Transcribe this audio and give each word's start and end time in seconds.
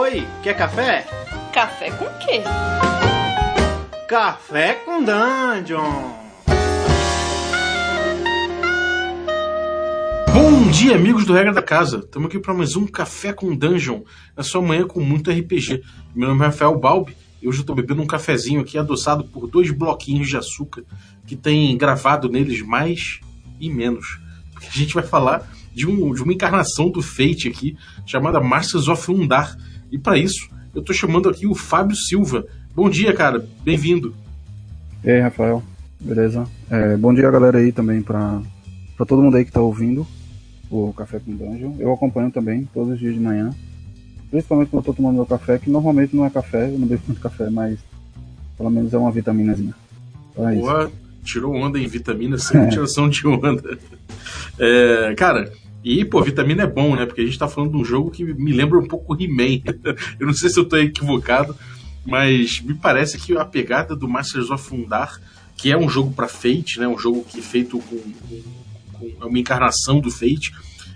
Oi, 0.00 0.24
quer 0.44 0.56
café? 0.56 1.04
Café 1.52 1.90
com 1.90 2.04
quê? 2.20 2.42
Café 4.08 4.74
com 4.74 5.02
Dungeon. 5.02 6.12
Bom 10.32 10.70
dia, 10.70 10.94
amigos 10.94 11.24
do 11.24 11.34
Regra 11.34 11.52
da 11.52 11.60
Casa. 11.60 11.96
Estamos 11.96 12.28
aqui 12.28 12.38
para 12.38 12.54
mais 12.54 12.76
um 12.76 12.86
Café 12.86 13.32
com 13.32 13.56
Dungeon, 13.56 14.02
na 14.36 14.44
sua 14.44 14.62
manhã 14.62 14.86
com 14.86 15.00
muito 15.00 15.32
RPG. 15.32 15.82
Meu 16.14 16.28
nome 16.28 16.42
é 16.42 16.46
Rafael 16.46 16.78
Balbi 16.78 17.16
e 17.42 17.48
hoje 17.48 17.58
eu 17.58 17.62
estou 17.62 17.74
bebendo 17.74 18.00
um 18.00 18.06
cafezinho 18.06 18.60
aqui 18.60 18.78
adoçado 18.78 19.24
por 19.24 19.48
dois 19.48 19.72
bloquinhos 19.72 20.28
de 20.28 20.36
açúcar 20.36 20.84
que 21.26 21.34
tem 21.34 21.76
gravado 21.76 22.28
neles 22.28 22.62
mais 22.62 23.18
e 23.58 23.68
menos. 23.68 24.20
Porque 24.52 24.68
a 24.68 24.78
gente 24.78 24.94
vai 24.94 25.02
falar 25.02 25.44
de, 25.78 25.86
um, 25.86 26.12
de 26.12 26.22
uma 26.22 26.32
encarnação 26.32 26.90
do 26.90 27.00
Fate 27.00 27.48
aqui, 27.48 27.76
chamada 28.06 28.40
Masters 28.40 28.88
of 28.88 29.10
Undar. 29.10 29.56
E 29.90 29.98
para 29.98 30.18
isso, 30.18 30.48
eu 30.74 30.80
estou 30.80 30.94
chamando 30.94 31.28
aqui 31.28 31.46
o 31.46 31.54
Fábio 31.54 31.96
Silva. 31.96 32.44
Bom 32.74 32.88
dia, 32.90 33.12
cara. 33.14 33.46
Bem-vindo. 33.64 34.14
E 35.02 35.10
aí, 35.10 35.20
Rafael. 35.20 35.62
Beleza? 36.00 36.46
É, 36.70 36.96
bom 36.96 37.12
dia, 37.12 37.30
galera, 37.30 37.58
aí 37.58 37.72
também 37.72 38.02
para 38.02 38.40
todo 38.98 39.22
mundo 39.22 39.36
aí 39.36 39.44
que 39.44 39.50
está 39.50 39.60
ouvindo 39.60 40.06
o 40.70 40.92
Café 40.92 41.18
com 41.18 41.34
Dungeon. 41.34 41.74
Eu 41.78 41.92
acompanho 41.92 42.30
também 42.30 42.68
todos 42.72 42.92
os 42.92 42.98
dias 42.98 43.14
de 43.14 43.20
manhã. 43.20 43.50
Principalmente 44.30 44.68
quando 44.68 44.82
eu 44.82 44.86
tô 44.86 44.94
tomando 44.94 45.16
meu 45.16 45.26
café, 45.26 45.58
que 45.58 45.70
normalmente 45.70 46.14
não 46.14 46.24
é 46.24 46.30
café, 46.30 46.68
eu 46.68 46.78
não 46.78 46.86
bebo 46.86 47.02
muito 47.06 47.20
café, 47.20 47.48
mas 47.48 47.78
pelo 48.56 48.70
menos 48.70 48.92
é 48.92 48.98
uma 48.98 49.10
vitaminazinha. 49.10 49.74
Então 50.30 50.48
é 50.48 50.54
Boa, 50.54 50.92
tirou 51.24 51.54
onda 51.54 51.78
em 51.78 51.86
vitamina 51.86 52.36
sem 52.36 52.60
é. 52.60 52.68
tiração 52.68 53.08
de 53.08 53.26
onda. 53.26 53.78
É, 54.58 55.14
cara, 55.16 55.50
e, 55.84 56.04
pô, 56.04 56.22
vitamina 56.22 56.64
é 56.64 56.66
bom, 56.66 56.96
né? 56.96 57.06
Porque 57.06 57.20
a 57.20 57.24
gente 57.24 57.38
tá 57.38 57.48
falando 57.48 57.72
de 57.72 57.76
um 57.78 57.84
jogo 57.84 58.10
que 58.10 58.24
me 58.24 58.52
lembra 58.52 58.78
um 58.78 58.86
pouco 58.86 59.14
He-Man. 59.14 59.62
eu 60.18 60.26
não 60.26 60.34
sei 60.34 60.50
se 60.50 60.58
eu 60.58 60.64
tô 60.64 60.76
equivocado, 60.76 61.56
mas 62.04 62.60
me 62.60 62.74
parece 62.74 63.18
que 63.18 63.36
a 63.36 63.44
pegada 63.44 63.94
do 63.94 64.08
Masters 64.08 64.50
of 64.50 64.64
Fundar, 64.64 65.20
que 65.56 65.70
é 65.70 65.76
um 65.76 65.88
jogo 65.88 66.12
para 66.12 66.28
Fate, 66.28 66.78
né? 66.78 66.88
Um 66.88 66.98
jogo 66.98 67.24
que 67.24 67.38
é 67.38 67.42
feito 67.42 67.78
com, 67.78 67.96
com, 67.98 68.42
com 68.92 69.26
uma 69.26 69.38
encarnação 69.38 70.00
do 70.00 70.10
Fate, 70.10 70.52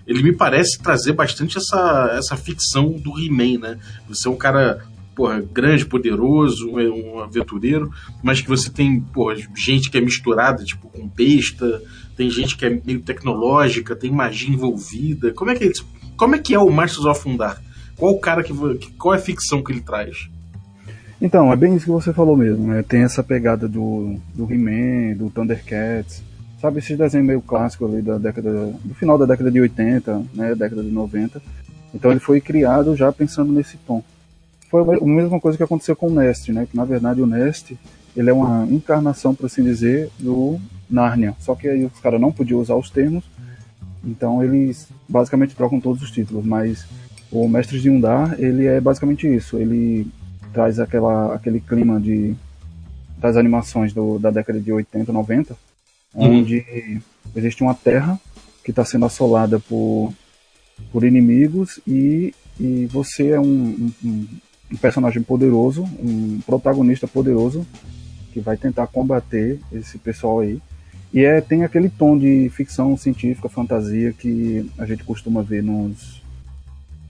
ele 0.06 0.22
me 0.22 0.32
parece 0.32 0.78
trazer 0.78 1.12
bastante 1.12 1.58
essa, 1.58 2.14
essa 2.18 2.36
ficção 2.36 2.90
do 2.92 3.18
He-Man, 3.18 3.60
né? 3.60 3.78
Você 4.08 4.26
é 4.26 4.30
um 4.30 4.36
cara 4.36 4.84
porra, 5.14 5.40
grande, 5.40 5.86
poderoso, 5.86 6.70
um 6.70 7.20
aventureiro, 7.20 7.90
mas 8.22 8.40
que 8.40 8.48
você 8.48 8.70
tem 8.70 9.00
porra, 9.00 9.36
gente 9.54 9.90
que 9.90 9.98
é 9.98 10.00
misturada, 10.00 10.64
tipo, 10.64 10.88
com 10.88 11.06
besta, 11.06 11.82
tem 12.16 12.30
gente 12.30 12.56
que 12.56 12.64
é 12.64 12.80
meio 12.84 13.00
tecnológica, 13.00 13.96
tem 13.96 14.10
magia 14.10 14.52
envolvida. 14.52 15.32
Como 15.32 15.50
é 15.50 15.54
que 15.54 15.64
é? 15.64 15.72
Como 16.16 16.34
é 16.34 16.38
que 16.38 16.54
é 16.54 16.58
o 16.58 16.70
Masters 16.70 17.06
of 17.06 17.28
Undar? 17.28 17.60
Qual 17.96 18.12
o 18.12 18.20
cara 18.20 18.42
que 18.42 18.52
qual 18.98 19.14
é 19.14 19.18
a 19.18 19.20
ficção 19.20 19.62
que 19.62 19.72
ele 19.72 19.80
traz? 19.80 20.28
Então, 21.20 21.52
é 21.52 21.56
bem 21.56 21.76
isso 21.76 21.84
que 21.84 21.90
você 21.92 22.12
falou 22.12 22.36
mesmo, 22.36 22.66
né? 22.66 22.82
Tem 22.82 23.02
essa 23.02 23.22
pegada 23.22 23.68
do, 23.68 24.16
do 24.34 24.52
He-Man, 24.52 25.16
do 25.16 25.30
Thundercats, 25.30 26.22
sabe 26.62 26.78
esses 26.78 26.96
desenhos 26.96 27.26
meio 27.26 27.40
clássicos 27.40 27.92
ali 27.92 28.00
da 28.00 28.18
década 28.18 28.50
do 28.84 28.94
final 28.94 29.18
da 29.18 29.26
década 29.26 29.50
de 29.50 29.60
80, 29.60 30.24
né, 30.32 30.54
década 30.54 30.82
de 30.82 30.90
90. 30.90 31.42
Então 31.92 32.10
ele 32.10 32.20
foi 32.20 32.40
criado 32.40 32.96
já 32.96 33.12
pensando 33.12 33.52
nesse 33.52 33.76
tom. 33.78 34.02
Foi 34.72 34.80
a 34.80 35.04
mesma 35.04 35.38
coisa 35.38 35.58
que 35.58 35.62
aconteceu 35.62 35.94
com 35.94 36.06
o 36.06 36.14
Nest, 36.14 36.50
né? 36.50 36.66
Que 36.68 36.74
na 36.74 36.86
verdade 36.86 37.20
o 37.20 37.26
Nest 37.26 37.78
ele 38.16 38.30
é 38.30 38.32
uma 38.32 38.66
encarnação, 38.70 39.34
por 39.34 39.44
assim 39.44 39.62
dizer, 39.62 40.08
do 40.18 40.58
Narnia. 40.88 41.36
Só 41.40 41.54
que 41.54 41.68
aí 41.68 41.84
os 41.84 42.00
caras 42.00 42.18
não 42.18 42.32
podiam 42.32 42.58
usar 42.58 42.74
os 42.74 42.88
termos, 42.88 43.22
então 44.02 44.42
eles 44.42 44.88
basicamente 45.06 45.54
trocam 45.54 45.78
todos 45.78 46.02
os 46.02 46.10
títulos. 46.10 46.46
Mas 46.46 46.86
o 47.30 47.46
Mestre 47.46 47.78
de 47.78 47.90
Undar, 47.90 48.34
ele 48.38 48.64
é 48.64 48.80
basicamente 48.80 49.26
isso. 49.26 49.58
Ele 49.58 50.06
traz 50.54 50.80
aquela, 50.80 51.34
aquele 51.34 51.60
clima 51.60 52.00
de 52.00 52.34
das 53.18 53.36
animações 53.36 53.92
do, 53.92 54.18
da 54.18 54.30
década 54.30 54.58
de 54.58 54.72
80, 54.72 55.12
90, 55.12 55.54
uhum. 56.14 56.40
onde 56.40 57.02
existe 57.36 57.62
uma 57.62 57.74
terra 57.74 58.18
que 58.64 58.70
está 58.70 58.86
sendo 58.86 59.04
assolada 59.04 59.60
por, 59.60 60.14
por 60.90 61.04
inimigos 61.04 61.78
e, 61.86 62.34
e 62.58 62.86
você 62.86 63.32
é 63.32 63.40
um, 63.40 63.92
um, 64.02 64.26
um 64.72 64.76
personagem 64.76 65.22
poderoso, 65.22 65.82
um 66.02 66.40
protagonista 66.46 67.06
poderoso 67.06 67.66
que 68.32 68.40
vai 68.40 68.56
tentar 68.56 68.86
combater 68.86 69.60
esse 69.70 69.98
pessoal 69.98 70.40
aí. 70.40 70.58
E 71.12 71.22
é, 71.24 71.40
tem 71.42 71.62
aquele 71.62 71.90
tom 71.90 72.16
de 72.16 72.50
ficção 72.54 72.96
científica, 72.96 73.48
fantasia 73.48 74.12
que 74.12 74.68
a 74.78 74.86
gente 74.86 75.04
costuma 75.04 75.42
ver 75.42 75.62
nos 75.62 76.22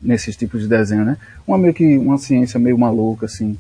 nesses 0.01 0.37
tipos 0.37 0.63
de 0.63 0.67
desenho, 0.67 1.05
né? 1.05 1.17
Uma 1.47 1.57
meio 1.57 1.73
que 1.73 1.97
uma 1.97 2.19
ciência 2.19 2.59
meio 2.59 2.77
maluca 2.77 3.27
assim, 3.27 3.57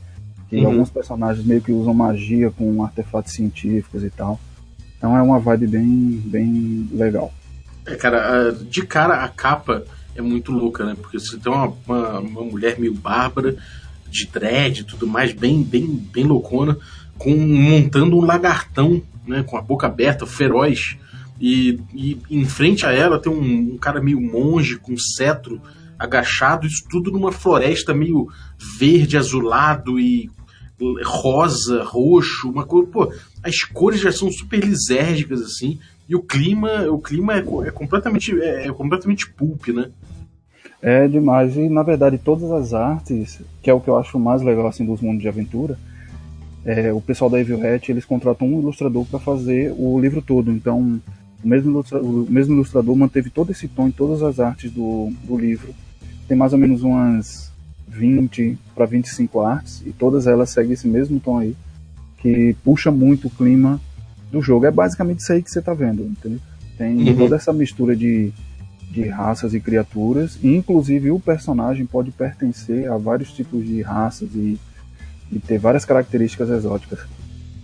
que 0.50 0.56
uhum. 0.56 0.66
alguns 0.66 0.90
personagens 0.90 1.46
meio 1.46 1.60
que 1.60 1.70
usam 1.70 1.94
magia 1.94 2.50
com 2.50 2.82
artefatos 2.82 3.32
científicos 3.32 4.02
e 4.02 4.10
tal. 4.10 4.40
Então 4.98 5.16
é 5.16 5.22
uma 5.22 5.38
vibe 5.38 5.68
bem 5.68 6.22
bem 6.24 6.88
legal. 6.92 7.32
É, 7.86 7.94
cara, 7.94 8.50
de 8.50 8.84
cara 8.84 9.22
a 9.22 9.28
capa 9.28 9.84
é 10.16 10.20
muito 10.20 10.50
louca, 10.50 10.84
né? 10.84 10.96
Porque 11.00 11.18
você 11.20 11.38
tem 11.38 11.52
uma, 11.52 11.72
uma, 11.86 12.18
uma 12.18 12.42
mulher 12.42 12.78
meio 12.78 12.94
bárbara, 12.94 13.56
de 14.12 14.26
dread 14.26 14.80
e 14.80 14.84
tudo 14.84 15.06
mais, 15.06 15.32
bem, 15.32 15.62
bem, 15.62 15.86
bem 15.86 16.24
loucona 16.24 16.78
com 17.18 17.36
montando 17.36 18.16
um 18.16 18.24
lagartão, 18.24 19.02
né, 19.26 19.42
com 19.42 19.56
a 19.56 19.62
boca 19.62 19.86
aberta, 19.86 20.26
feroz. 20.26 20.96
E, 21.40 21.80
e 21.94 22.18
em 22.30 22.44
frente 22.44 22.86
a 22.86 22.92
ela 22.92 23.18
tem 23.18 23.32
um, 23.32 23.74
um, 23.74 23.78
cara 23.78 24.00
meio 24.00 24.20
monge 24.20 24.76
com 24.76 24.96
cetro 24.96 25.60
agachado, 25.98 26.66
isso 26.66 26.84
tudo 26.88 27.10
numa 27.10 27.32
floresta 27.32 27.94
meio 27.94 28.28
verde, 28.78 29.16
azulado 29.16 29.98
e 29.98 30.30
rosa, 31.04 31.84
roxo, 31.84 32.50
uma 32.50 32.66
coisa, 32.66 32.88
pô, 32.88 33.12
as 33.42 33.62
cores 33.62 34.00
já 34.00 34.10
são 34.10 34.30
super 34.30 34.58
lisérgicas 34.64 35.40
assim, 35.40 35.78
e 36.08 36.16
o 36.16 36.22
clima, 36.22 36.90
o 36.90 36.98
clima 36.98 37.34
é, 37.34 37.44
é 37.66 37.70
completamente 37.70 38.32
é, 38.40 38.66
é 38.66 38.72
completamente 38.72 39.30
pulp, 39.30 39.68
né? 39.68 39.90
É 40.80 41.06
demais, 41.06 41.56
e 41.56 41.68
na 41.68 41.82
verdade 41.82 42.18
todas 42.18 42.50
as 42.50 42.74
artes, 42.74 43.40
que 43.62 43.70
é 43.70 43.74
o 43.74 43.80
que 43.80 43.88
eu 43.88 43.96
acho 43.96 44.18
mais 44.18 44.42
legal 44.42 44.66
assim 44.66 44.84
dos 44.84 45.00
mundos 45.00 45.22
de 45.22 45.28
aventura, 45.28 45.78
é, 46.64 46.92
o 46.92 47.00
pessoal 47.00 47.28
da 47.28 47.40
Evil 47.40 47.60
Hat 47.64 47.90
eles 47.90 48.04
contratam 48.04 48.46
um 48.46 48.60
ilustrador 48.60 49.04
para 49.06 49.18
fazer 49.18 49.74
o 49.76 49.98
livro 49.98 50.22
todo. 50.22 50.50
Então, 50.50 51.00
o 51.42 51.48
mesmo, 51.48 51.84
o 51.92 52.26
mesmo 52.30 52.54
ilustrador 52.54 52.94
manteve 52.94 53.30
todo 53.30 53.50
esse 53.50 53.66
tom 53.66 53.88
em 53.88 53.90
todas 53.90 54.22
as 54.22 54.38
artes 54.38 54.70
do, 54.70 55.12
do 55.24 55.36
livro. 55.36 55.74
Tem 56.28 56.36
mais 56.36 56.52
ou 56.52 56.58
menos 56.58 56.82
umas 56.82 57.52
20 57.88 58.56
para 58.74 58.86
25 58.86 59.40
artes, 59.40 59.82
e 59.84 59.92
todas 59.92 60.26
elas 60.26 60.50
seguem 60.50 60.72
esse 60.72 60.86
mesmo 60.86 61.20
tom 61.20 61.38
aí, 61.38 61.56
que 62.18 62.56
puxa 62.64 62.90
muito 62.90 63.26
o 63.26 63.30
clima 63.30 63.80
do 64.30 64.40
jogo. 64.40 64.64
É 64.66 64.70
basicamente 64.70 65.18
isso 65.18 65.32
aí 65.32 65.42
que 65.42 65.50
você 65.50 65.58
está 65.58 65.74
vendo, 65.74 66.04
entendeu? 66.04 66.40
Tem 66.78 66.96
uhum. 66.96 67.16
toda 67.16 67.36
essa 67.36 67.52
mistura 67.52 67.94
de, 67.94 68.32
de 68.92 69.08
raças 69.08 69.54
e 69.54 69.60
criaturas, 69.60 70.38
e 70.42 70.54
inclusive 70.54 71.10
o 71.10 71.18
personagem 71.18 71.86
pode 71.86 72.10
pertencer 72.10 72.90
a 72.90 72.96
vários 72.96 73.32
tipos 73.32 73.64
de 73.64 73.80
raças 73.82 74.28
e 74.34 74.58
e 75.32 75.40
ter 75.40 75.58
várias 75.58 75.84
características 75.84 76.50
exóticas. 76.50 77.00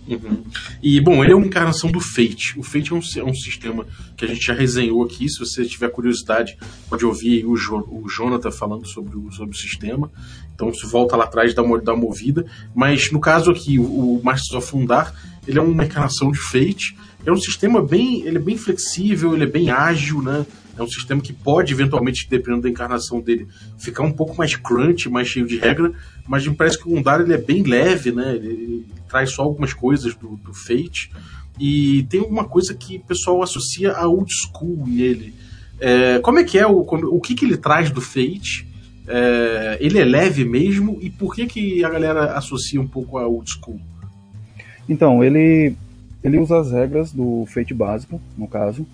Uhum. 0.07 0.43
E, 0.81 0.99
bom, 0.99 1.23
ele 1.23 1.33
é 1.33 1.35
uma 1.35 1.45
encarnação 1.45 1.91
do 1.91 1.99
Fate. 1.99 2.57
O 2.57 2.63
Fate 2.63 2.91
é 2.91 2.95
um, 2.95 2.99
é 3.17 3.23
um, 3.23 3.33
sistema 3.33 3.85
que 4.17 4.25
a 4.25 4.27
gente 4.27 4.43
já 4.43 4.55
resenhou 4.55 5.03
aqui. 5.03 5.29
Se 5.29 5.37
você 5.37 5.63
tiver 5.65 5.87
curiosidade, 5.89 6.57
pode 6.89 7.05
ouvir 7.05 7.45
o, 7.45 7.55
jo, 7.55 7.77
o 7.87 8.09
Jonathan 8.09 8.49
falando 8.49 8.87
sobre 8.87 9.15
o, 9.15 9.31
sobre 9.31 9.55
o 9.55 9.57
sistema. 9.57 10.11
Então, 10.55 10.73
se 10.73 10.83
volta 10.87 11.15
lá 11.15 11.25
atrás, 11.25 11.53
dá 11.53 11.61
uma, 11.61 11.79
dá 11.79 11.93
uma 11.93 12.01
movida. 12.01 12.43
Mas, 12.73 13.11
no 13.11 13.19
caso 13.19 13.51
aqui, 13.51 13.77
o, 13.77 13.83
o 13.83 14.21
Masters 14.23 14.55
of 14.55 14.67
Fundar, 14.67 15.13
ele 15.47 15.59
é 15.59 15.61
uma 15.61 15.85
encarnação 15.85 16.31
de 16.31 16.39
Fate. 16.39 16.97
É 17.23 17.31
um 17.31 17.37
sistema 17.37 17.79
bem, 17.79 18.23
ele 18.23 18.37
é 18.37 18.41
bem 18.41 18.57
flexível, 18.57 19.35
ele 19.35 19.43
é 19.43 19.47
bem 19.47 19.69
ágil, 19.69 20.23
né? 20.23 20.43
É 20.79 20.83
um 20.83 20.87
sistema 20.87 21.19
que 21.21 21.33
pode, 21.33 21.73
eventualmente, 21.73 22.25
dependendo 22.29 22.61
da 22.61 22.69
encarnação 22.69 23.19
dele, 23.19 23.45
ficar 23.77 24.03
um 24.03 24.13
pouco 24.13 24.37
mais 24.37 24.55
crunch, 24.55 25.09
mais 25.09 25.27
cheio 25.27 25.45
de 25.45 25.57
regra, 25.57 25.91
mas 26.25 26.47
me 26.47 26.55
parece 26.55 26.77
que 26.77 26.87
o 26.87 26.91
Gundar 26.91 27.19
ele 27.19 27.33
é 27.33 27.37
bem 27.37 27.63
leve, 27.63 28.13
né? 28.13 28.33
Ele, 28.33 28.47
ele 28.47 28.85
traz 29.09 29.31
só 29.31 29.41
algumas 29.41 29.73
coisas 29.73 30.15
do, 30.15 30.37
do, 30.37 30.53
Fate. 30.53 31.11
E 31.59 32.03
tem 32.09 32.21
uma 32.21 32.45
coisa 32.45 32.73
que 32.73 32.95
o 32.95 33.01
pessoal 33.01 33.43
associa 33.43 33.91
a 33.91 34.07
old 34.07 34.31
school 34.31 34.85
nele. 34.87 35.33
É, 35.81 36.19
como 36.19 36.39
é 36.39 36.45
que 36.45 36.57
é 36.57 36.65
o, 36.65 36.79
o 36.79 37.19
que, 37.19 37.35
que 37.35 37.43
ele 37.43 37.57
traz 37.57 37.91
do 37.91 37.99
Fate? 37.99 38.65
É, 39.05 39.77
ele 39.81 39.99
é 39.99 40.05
leve 40.05 40.45
mesmo 40.45 40.97
e 41.01 41.09
por 41.09 41.35
que, 41.35 41.45
que 41.45 41.83
a 41.83 41.89
galera 41.89 42.37
associa 42.37 42.79
um 42.79 42.87
pouco 42.87 43.17
a 43.17 43.27
old 43.27 43.51
school? 43.51 43.81
Então, 44.87 45.21
ele, 45.21 45.75
ele 46.23 46.37
usa 46.37 46.57
as 46.57 46.71
regras 46.71 47.11
do 47.11 47.45
Fate 47.47 47.73
básico, 47.73 48.21
no 48.37 48.47
caso, 48.47 48.87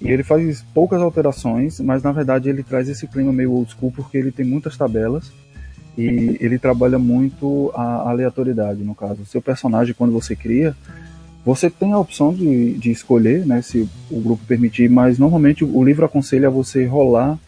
e 0.00 0.10
ele 0.10 0.22
faz 0.22 0.64
poucas 0.74 1.02
alterações, 1.02 1.78
mas 1.80 2.02
na 2.02 2.12
verdade 2.12 2.48
ele 2.48 2.62
traz 2.62 2.88
esse 2.88 3.06
clima 3.06 3.32
meio 3.32 3.52
old 3.52 3.70
school 3.70 3.92
porque 3.92 4.16
ele 4.16 4.32
tem 4.32 4.46
muitas 4.46 4.76
tabelas 4.76 5.30
e 5.98 6.38
ele 6.40 6.58
trabalha 6.58 6.98
muito 6.98 7.70
a 7.74 8.08
aleatoriedade, 8.08 8.82
no 8.82 8.94
caso. 8.94 9.22
O 9.22 9.26
seu 9.26 9.42
personagem, 9.42 9.94
quando 9.94 10.12
você 10.12 10.34
cria, 10.34 10.74
você 11.44 11.68
tem 11.68 11.92
a 11.92 11.98
opção 11.98 12.32
de, 12.32 12.74
de 12.74 12.90
escolher, 12.90 13.44
né, 13.46 13.60
se 13.60 13.88
o 14.10 14.20
grupo 14.20 14.44
permitir, 14.46 14.88
mas 14.88 15.18
normalmente 15.18 15.64
o 15.64 15.84
livro 15.84 16.04
aconselha 16.04 16.48
você 16.48 16.86
rolar 16.86 17.38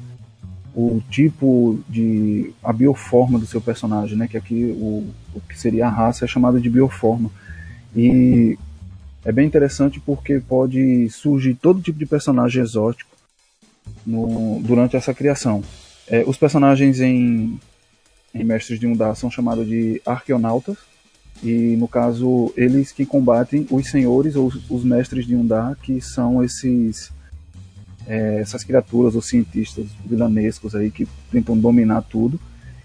o 0.75 1.03
tipo 1.11 1.79
de 1.89 2.53
a 2.63 2.73
bioforma 2.73 3.39
do 3.39 3.47
seu 3.47 3.61
personagem, 3.61 4.17
né? 4.17 4.27
Que 4.27 4.39
aqui 4.39 4.75
o, 4.79 5.07
o 5.35 5.41
que 5.47 5.59
seria 5.59 5.87
a 5.87 5.91
raça 5.91 6.25
é 6.25 6.29
chamado 6.29 6.59
de 6.59 6.71
bioforma. 6.71 7.31
E 7.95 8.59
é 9.25 9.33
bem 9.33 9.47
interessante 9.47 10.01
porque 10.01 10.41
pode 10.41 11.09
surgir 11.11 11.55
todo 11.55 11.83
tipo 11.83 11.99
de 11.99 12.07
personagem 12.07 12.63
exótico 12.63 13.11
no, 14.05 14.61
durante 14.63 14.97
essa 14.97 15.15
criação. 15.15 15.63
É, 16.09 16.25
os 16.27 16.37
personagens 16.37 17.01
em, 17.01 17.59
em 18.35 18.45
Mestres 18.45 18.81
de 18.81 18.87
Undar 18.87 19.15
são 19.17 19.31
chamados 19.31 19.67
de 19.67 20.01
arqueonautas, 20.05 20.77
e 21.43 21.77
no 21.77 21.89
caso, 21.89 22.53
eles 22.57 22.93
que 22.93 23.05
combatem 23.05 23.67
os 23.71 23.91
senhores 23.91 24.37
ou 24.37 24.53
os 24.69 24.85
mestres 24.85 25.27
de 25.27 25.35
Undar, 25.35 25.77
que 25.83 26.01
são 26.01 26.43
esses 26.45 27.11
é, 28.07 28.41
essas 28.41 28.65
criaturas 28.65 29.15
ou 29.15 29.23
cientistas 29.23 29.87
vilanescos 30.05 30.75
aí 30.75 30.91
que 30.91 31.07
tentam 31.31 31.57
dominar 31.57 32.03
tudo. 32.03 32.39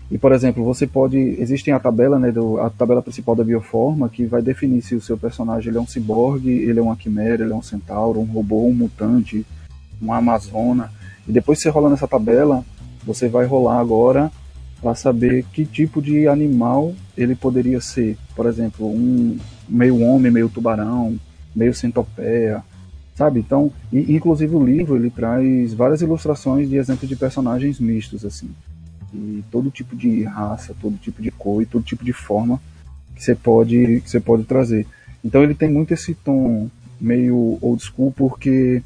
E 0.10 0.18
por 0.18 0.32
exemplo, 0.32 0.64
você 0.64 0.88
pode 0.88 1.18
existem 1.18 1.74
a 1.74 1.80
tabela, 1.80 2.18
né, 2.18 2.32
do, 2.32 2.60
a 2.62 2.70
tabela 2.70 3.02
principal 3.02 3.36
da 3.36 3.44
bioforma 3.44 4.08
que 4.08 4.26
vai 4.26 4.42
definir 4.42 4.82
se 4.82 4.96
o 4.96 5.02
seu 5.02 5.18
personagem 5.18 5.70
ele 5.70 5.78
é 5.78 5.82
um 5.82 5.88
ciborgue, 5.88 6.50
ele 6.50 6.80
é 6.80 6.82
uma 6.82 6.96
quimera, 6.96 7.44
ele 7.44 7.52
é 7.52 7.56
um 7.56 7.62
centauro, 7.62 8.20
um 8.20 8.26
robô, 8.26 8.66
um 8.68 8.74
mutante, 8.74 9.46
uma 10.02 10.18
amazona. 10.18 10.92
E 11.28 11.32
depois 11.32 11.60
você 11.60 11.70
rola 11.70 11.90
nessa 11.90 12.08
tabela, 12.08 12.64
você 13.06 13.28
vai 13.28 13.46
rolar 13.46 13.80
agora 13.80 14.32
para 14.82 14.96
saber 14.96 15.44
que 15.52 15.66
tipo 15.66 16.02
de 16.02 16.28
animal 16.28 16.94
ele 17.18 17.36
poderia 17.36 17.82
ser. 17.82 18.18
Por 18.36 18.46
exemplo, 18.46 18.88
um 18.88 19.38
meio 19.68 20.02
homem, 20.02 20.32
meio 20.32 20.48
tubarão, 20.48 21.18
meio 21.54 21.74
centopeia, 21.74 22.64
sabe? 23.16 23.40
Então, 23.40 23.72
e, 23.92 24.16
inclusive 24.16 24.56
o 24.56 24.64
livro 24.64 24.96
ele 24.96 25.10
traz 25.10 25.74
várias 25.74 26.02
ilustrações 26.02 26.70
de 26.70 26.78
exemplos 26.78 27.10
de 27.10 27.16
personagens 27.16 27.80
mistos 27.80 28.24
assim. 28.24 28.50
E 29.14 29.44
todo 29.52 29.72
tipo 29.72 29.96
de 29.96 30.24
raça, 30.24 30.76
todo 30.82 30.98
tipo 30.98 31.22
de 31.22 31.32
cor 31.32 31.62
e 31.62 31.66
todo 31.66 31.84
tipo 31.84 32.04
de 32.04 32.14
forma 32.14 32.60
que 33.16 33.24
você 33.24 33.36
pode 33.36 34.02
que 34.02 34.10
você 34.10 34.20
pode 34.20 34.44
trazer. 34.44 34.86
Então 35.24 35.44
ele 35.44 35.56
tem 35.56 35.70
muito 35.70 35.94
esse 35.94 36.14
tom 36.14 36.70
meio 37.00 37.58
old 37.62 37.82
school 37.84 38.12
porque 38.12 38.82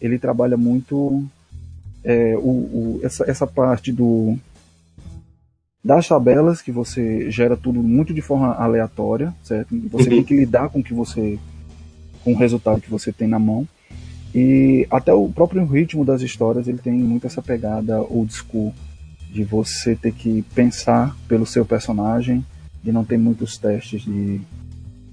ele 0.00 0.18
trabalha 0.18 0.56
muito 0.56 1.24
é, 2.04 2.36
o, 2.36 2.48
o, 2.48 3.00
essa, 3.02 3.28
essa 3.28 3.46
parte 3.46 3.92
do 3.92 4.36
das 5.82 6.08
tabelas 6.08 6.60
que 6.60 6.72
você 6.72 7.30
gera 7.30 7.56
tudo 7.56 7.80
muito 7.80 8.12
de 8.12 8.20
forma 8.20 8.54
aleatória, 8.54 9.32
certo? 9.42 9.68
Você 9.90 10.08
uhum. 10.08 10.16
tem 10.16 10.24
que 10.24 10.34
lidar 10.34 10.68
com 10.68 10.80
o 10.80 10.82
que 10.82 10.92
você 10.92 11.38
com 12.24 12.32
o 12.32 12.36
resultado 12.36 12.80
que 12.80 12.90
você 12.90 13.12
tem 13.12 13.28
na 13.28 13.38
mão. 13.38 13.66
E 14.34 14.86
até 14.90 15.14
o 15.14 15.28
próprio 15.28 15.64
ritmo 15.64 16.04
das 16.04 16.22
histórias, 16.22 16.66
ele 16.66 16.78
tem 16.78 16.92
muito 16.92 17.26
essa 17.26 17.40
pegada 17.40 18.00
old 18.00 18.32
school 18.32 18.74
de 19.36 19.44
você 19.44 19.94
ter 19.94 20.12
que 20.12 20.42
pensar 20.54 21.14
pelo 21.28 21.44
seu 21.44 21.64
personagem, 21.64 22.44
de 22.82 22.90
não 22.90 23.04
ter 23.04 23.18
muitos 23.18 23.58
testes 23.58 24.02
de, 24.02 24.40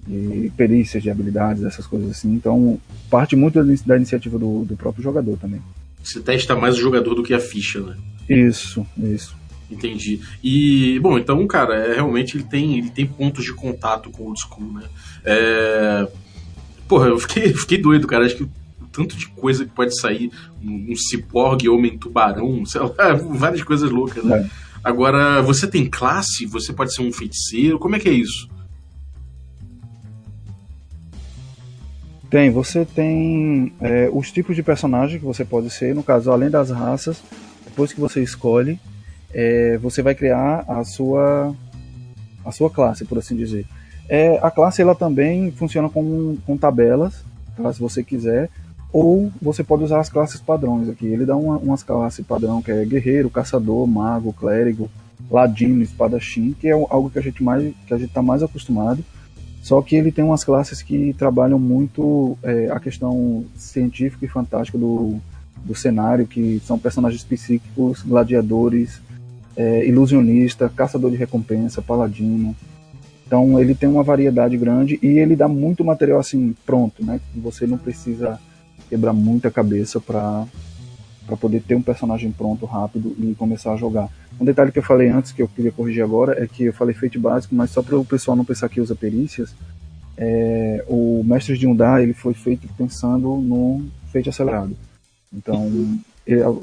de 0.08 0.52
perícias, 0.56 1.04
de 1.04 1.10
habilidades, 1.10 1.64
essas 1.64 1.86
coisas 1.86 2.12
assim. 2.12 2.34
Então, 2.34 2.80
parte 3.10 3.36
muito 3.36 3.62
da 3.86 3.98
iniciativa 3.98 4.40
do, 4.40 4.64
do 4.64 4.78
próprio 4.78 5.04
jogador 5.04 5.38
também. 5.38 5.62
Você 6.02 6.22
testa 6.22 6.56
mais 6.56 6.78
o 6.78 6.82
jogador 6.82 7.16
do 7.16 7.24
que 7.24 7.34
a 7.34 7.40
ficha, 7.40 7.82
né? 7.82 7.98
Isso, 8.30 8.86
isso. 8.98 9.36
Entendi. 9.70 10.22
E, 10.42 11.00
bom, 11.00 11.18
então, 11.18 11.46
cara, 11.46 11.76
é, 11.76 11.96
realmente 11.96 12.38
ele 12.38 12.46
tem, 12.46 12.78
ele 12.78 12.90
tem 12.90 13.06
pontos 13.06 13.44
de 13.44 13.54
contato 13.54 14.10
com 14.10 14.24
o 14.24 14.28
old 14.28 14.40
school, 14.40 14.72
né? 14.72 14.84
É... 15.26 16.08
Porra, 16.88 17.08
eu 17.08 17.20
fiquei, 17.20 17.52
fiquei 17.54 17.78
doido, 17.78 18.08
cara. 18.08 18.26
Acho 18.26 18.38
que 18.38 18.48
tanto 18.94 19.18
de 19.18 19.28
coisa 19.28 19.66
que 19.66 19.72
pode 19.72 20.00
sair, 20.00 20.32
um, 20.62 20.92
um 20.92 20.96
ciborgue, 20.96 21.68
homem 21.68 21.98
tubarão, 21.98 22.64
sei 22.68 22.80
lá, 22.82 23.14
várias 23.14 23.64
coisas 23.64 23.90
loucas, 23.90 24.24
né? 24.24 24.40
É. 24.40 24.64
Agora, 24.84 25.42
você 25.42 25.66
tem 25.66 25.90
classe? 25.90 26.46
Você 26.46 26.72
pode 26.74 26.94
ser 26.94 27.02
um 27.02 27.12
feiticeiro? 27.12 27.80
Como 27.80 27.96
é 27.96 28.00
que 28.00 28.10
é 28.10 28.14
isso? 28.14 28.50
Tem, 32.30 32.50
você 32.52 32.84
tem 32.84 33.74
é, 33.80 34.10
os 34.12 34.32
tipos 34.32 34.56
de 34.56 34.64
personagem 34.64 35.20
que 35.20 35.26
você 35.26 35.46
pode 35.46 35.70
ser, 35.70 35.96
no 35.96 36.04
caso, 36.04 36.32
além 36.32 36.50
das 36.50 36.70
raças, 36.70 37.22
depois 37.64 37.94
que 37.94 38.00
você 38.00 38.22
escolhe, 38.22 38.80
é, 39.32 39.78
você 39.78 40.02
vai 40.02 40.14
criar 40.16 40.66
a 40.68 40.84
sua 40.84 41.56
a 42.46 42.52
sua 42.52 42.70
classe, 42.70 43.06
por 43.06 43.18
assim 43.18 43.36
dizer. 43.36 43.66
É, 44.10 44.38
a 44.42 44.52
classe 44.52 44.82
ela 44.82 44.96
também 44.96 45.52
funciona 45.52 45.90
com, 45.90 46.38
com 46.46 46.58
tabelas, 46.58 47.24
tá, 47.56 47.72
se 47.72 47.80
você 47.80 48.04
quiser, 48.04 48.50
ou 48.94 49.32
você 49.42 49.64
pode 49.64 49.84
usar 49.84 50.00
as 50.00 50.08
classes 50.08 50.40
padrões 50.40 50.88
aqui. 50.88 51.08
Ele 51.08 51.26
dá 51.26 51.36
uma, 51.36 51.58
umas 51.58 51.82
classes 51.82 52.24
padrão 52.24 52.62
que 52.62 52.72
é 52.72 52.86
guerreiro, 52.86 53.28
caçador, 53.28 53.88
mago, 53.88 54.32
clérigo, 54.32 54.88
ladino, 55.32 55.82
espadachim, 55.82 56.54
que 56.54 56.68
é 56.68 56.72
algo 56.72 57.10
que 57.10 57.18
a 57.18 57.22
gente 57.22 57.44
mais 57.44 57.74
que 57.88 57.94
a 57.94 57.98
gente 57.98 58.10
está 58.10 58.22
mais 58.22 58.44
acostumado. 58.44 59.04
Só 59.64 59.82
que 59.82 59.96
ele 59.96 60.12
tem 60.12 60.24
umas 60.24 60.44
classes 60.44 60.84
que 60.84 61.16
trabalham 61.18 61.58
muito 61.58 62.38
é, 62.44 62.70
a 62.70 62.80
questão 62.80 63.44
científica 63.56 64.26
e 64.26 64.30
fantástica 64.30 64.78
do, 64.78 65.16
do 65.66 65.74
cenário, 65.74 66.28
que 66.28 66.62
são 66.64 66.78
personagens 66.78 67.24
psíquicos, 67.24 68.04
gladiadores, 68.04 69.02
é, 69.56 69.88
ilusionista, 69.88 70.70
caçador 70.70 71.10
de 71.10 71.18
recompensa, 71.18 71.82
paladino. 71.82 72.56
Então 73.26 73.60
ele 73.60 73.74
tem 73.74 73.90
uma 73.90 74.04
variedade 74.04 74.56
grande 74.56 75.00
e 75.02 75.18
ele 75.18 75.36
dá 75.36 75.48
muito 75.48 75.84
material 75.84 76.20
assim 76.20 76.54
pronto, 76.64 77.04
né? 77.04 77.20
Você 77.38 77.66
não 77.66 77.78
precisa 77.78 78.40
quebrar 78.94 79.14
muita 79.14 79.50
cabeça 79.50 80.00
para 80.00 80.46
para 81.26 81.38
poder 81.38 81.62
ter 81.62 81.74
um 81.74 81.82
personagem 81.82 82.30
pronto 82.32 82.66
rápido 82.66 83.16
e 83.18 83.34
começar 83.34 83.74
a 83.74 83.78
jogar. 83.78 84.10
Um 84.40 84.44
detalhe 84.44 84.74
que 84.74 84.80
eu 84.80 84.84
falei 84.84 85.08
antes 85.08 85.32
que 85.32 85.42
eu 85.42 85.48
queria 85.48 85.72
corrigir 85.72 86.04
agora 86.04 86.44
é 86.44 86.46
que 86.46 86.66
eu 86.66 86.74
falei 86.74 86.94
feito 86.94 87.18
básico, 87.18 87.56
mas 87.56 87.72
só 87.72 87.82
para 87.82 87.98
o 87.98 88.04
pessoal 88.04 88.36
não 88.36 88.44
pensar 88.44 88.68
que 88.68 88.82
usa 88.82 88.94
perícias, 88.94 89.56
é, 90.18 90.84
o 90.86 91.24
Mestres 91.26 91.58
de 91.58 91.66
Undar 91.66 92.02
ele 92.02 92.14
foi 92.14 92.34
feito 92.34 92.68
pensando 92.78 93.38
no 93.38 93.86
feito 94.12 94.30
acelerado. 94.30 94.76
Então 95.32 95.72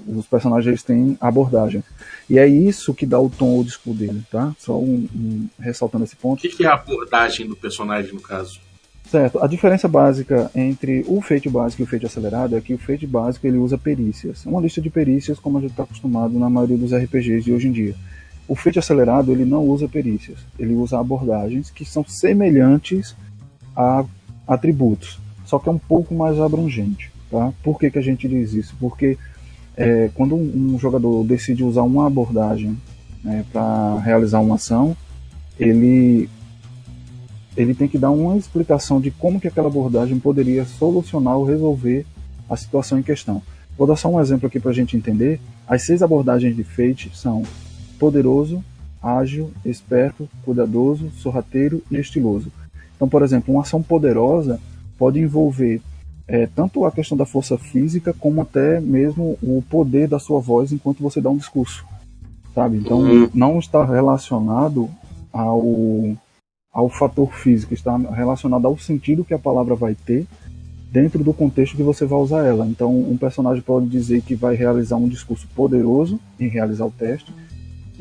os 0.06 0.26
personagens 0.26 0.82
têm 0.82 1.16
abordagem. 1.20 1.82
E 2.28 2.38
é 2.38 2.46
isso 2.46 2.94
que 2.94 3.06
dá 3.06 3.18
o 3.18 3.30
tom 3.30 3.56
old 3.56 3.70
school 3.70 3.94
dele, 3.94 4.22
tá? 4.30 4.54
Só 4.58 4.78
um, 4.78 5.08
um 5.14 5.48
ressaltando 5.58 6.04
esse 6.04 6.16
ponto. 6.16 6.38
O 6.38 6.42
que, 6.42 6.48
que 6.48 6.64
é 6.64 6.68
a 6.68 6.74
abordagem 6.74 7.46
do 7.46 7.56
personagem, 7.56 8.12
no 8.12 8.20
caso? 8.20 8.60
Certo. 9.10 9.42
A 9.42 9.48
diferença 9.48 9.88
básica 9.88 10.48
entre 10.54 11.04
o 11.08 11.20
feito 11.20 11.50
básico 11.50 11.82
e 11.82 11.84
o 11.84 11.86
feito 11.86 12.06
acelerado 12.06 12.56
é 12.56 12.60
que 12.60 12.72
o 12.72 12.78
feito 12.78 13.08
básico 13.08 13.44
ele 13.44 13.58
usa 13.58 13.76
perícias. 13.76 14.46
Uma 14.46 14.60
lista 14.60 14.80
de 14.80 14.88
perícias, 14.88 15.40
como 15.40 15.58
a 15.58 15.60
gente 15.60 15.72
está 15.72 15.82
acostumado 15.82 16.38
na 16.38 16.48
maioria 16.48 16.76
dos 16.76 16.94
RPGs 16.94 17.42
de 17.42 17.52
hoje 17.52 17.66
em 17.66 17.72
dia. 17.72 17.96
O 18.46 18.54
feito 18.54 18.78
acelerado 18.78 19.32
ele 19.32 19.44
não 19.44 19.64
usa 19.64 19.88
perícias, 19.88 20.38
ele 20.56 20.74
usa 20.74 20.96
abordagens 20.98 21.70
que 21.70 21.84
são 21.84 22.04
semelhantes 22.04 23.16
a 23.76 24.04
atributos, 24.46 25.18
só 25.44 25.58
que 25.58 25.68
é 25.68 25.72
um 25.72 25.78
pouco 25.78 26.14
mais 26.14 26.38
abrangente. 26.38 27.10
Tá? 27.32 27.52
Por 27.64 27.80
que, 27.80 27.90
que 27.90 27.98
a 27.98 28.02
gente 28.02 28.28
diz 28.28 28.52
isso? 28.52 28.76
Porque 28.78 29.18
é, 29.76 30.08
quando 30.14 30.36
um, 30.36 30.74
um, 30.74 30.78
jogador 30.78 31.24
decide 31.24 31.64
usar 31.64 31.82
uma 31.82 32.06
abordagem 32.06 32.76
né, 33.24 33.44
para 33.52 33.98
realizar 33.98 34.38
uma 34.38 34.54
ação, 34.54 34.96
ele 35.58 36.28
ele 37.56 37.74
tem 37.74 37.88
que 37.88 37.98
dar 37.98 38.10
uma 38.10 38.36
explicação 38.36 39.00
de 39.00 39.10
como 39.10 39.40
que 39.40 39.48
aquela 39.48 39.68
abordagem 39.68 40.18
poderia 40.18 40.64
solucionar 40.64 41.36
ou 41.36 41.44
resolver 41.44 42.06
a 42.48 42.56
situação 42.56 42.98
em 42.98 43.02
questão. 43.02 43.42
Vou 43.76 43.86
dar 43.86 43.96
só 43.96 44.08
um 44.08 44.20
exemplo 44.20 44.46
aqui 44.46 44.60
para 44.60 44.70
a 44.70 44.74
gente 44.74 44.96
entender. 44.96 45.40
As 45.66 45.82
seis 45.82 46.02
abordagens 46.02 46.54
de 46.54 46.64
Fate 46.64 47.10
são 47.14 47.42
poderoso, 47.98 48.62
ágil, 49.02 49.50
esperto, 49.64 50.28
cuidadoso, 50.44 51.10
sorrateiro 51.12 51.82
e 51.90 51.96
estiloso. 51.96 52.52
Então, 52.94 53.08
por 53.08 53.22
exemplo, 53.22 53.54
uma 53.54 53.62
ação 53.62 53.82
poderosa 53.82 54.60
pode 54.98 55.18
envolver 55.18 55.80
é, 56.28 56.46
tanto 56.46 56.84
a 56.84 56.92
questão 56.92 57.16
da 57.16 57.26
força 57.26 57.58
física 57.58 58.12
como 58.12 58.42
até 58.42 58.80
mesmo 58.80 59.36
o 59.42 59.62
poder 59.68 60.06
da 60.06 60.18
sua 60.18 60.40
voz 60.40 60.70
enquanto 60.70 61.02
você 61.02 61.20
dá 61.20 61.28
um 61.28 61.36
discurso, 61.36 61.84
sabe? 62.54 62.76
Então 62.76 63.00
uhum. 63.00 63.30
não 63.34 63.58
está 63.58 63.84
relacionado 63.84 64.88
ao 65.32 65.64
ao 66.72 66.88
fator 66.88 67.32
físico, 67.32 67.74
está 67.74 67.96
relacionado 67.96 68.66
ao 68.66 68.78
sentido 68.78 69.24
que 69.24 69.34
a 69.34 69.38
palavra 69.38 69.74
vai 69.74 69.94
ter 69.94 70.26
dentro 70.90 71.22
do 71.22 71.32
contexto 71.32 71.76
que 71.76 71.82
você 71.82 72.04
vai 72.04 72.18
usar 72.18 72.44
ela. 72.44 72.66
Então 72.66 72.96
um 72.96 73.16
personagem 73.16 73.62
pode 73.62 73.86
dizer 73.86 74.22
que 74.22 74.34
vai 74.34 74.54
realizar 74.54 74.96
um 74.96 75.08
discurso 75.08 75.46
poderoso 75.54 76.18
em 76.38 76.48
realizar 76.48 76.86
o 76.86 76.90
teste, 76.90 77.32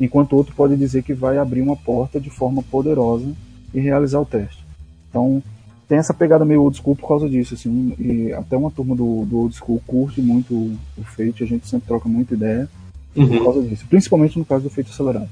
enquanto 0.00 0.36
outro 0.36 0.54
pode 0.54 0.76
dizer 0.76 1.02
que 1.02 1.14
vai 1.14 1.38
abrir 1.38 1.62
uma 1.62 1.76
porta 1.76 2.20
de 2.20 2.30
forma 2.30 2.62
poderosa 2.62 3.32
e 3.74 3.80
realizar 3.80 4.20
o 4.20 4.26
teste. 4.26 4.64
Então 5.08 5.42
tem 5.88 5.98
essa 5.98 6.14
pegada 6.14 6.44
meio 6.44 6.62
old 6.62 6.76
school 6.76 6.94
por 6.94 7.08
causa 7.08 7.28
disso, 7.28 7.54
assim, 7.54 7.92
e 7.98 8.32
até 8.32 8.56
uma 8.56 8.70
turma 8.70 8.94
do, 8.94 9.24
do 9.24 9.38
old 9.40 9.54
school 9.54 9.82
curte 9.84 10.22
muito 10.22 10.54
o 10.54 11.02
Fate, 11.02 11.42
a 11.42 11.46
gente 11.46 11.66
sempre 11.66 11.88
troca 11.88 12.08
muita 12.08 12.34
ideia 12.34 12.68
uhum. 13.16 13.26
por 13.26 13.44
causa 13.44 13.62
disso, 13.62 13.84
principalmente 13.90 14.38
no 14.38 14.44
caso 14.44 14.62
do 14.62 14.70
Fate 14.70 14.88
acelerado. 14.88 15.28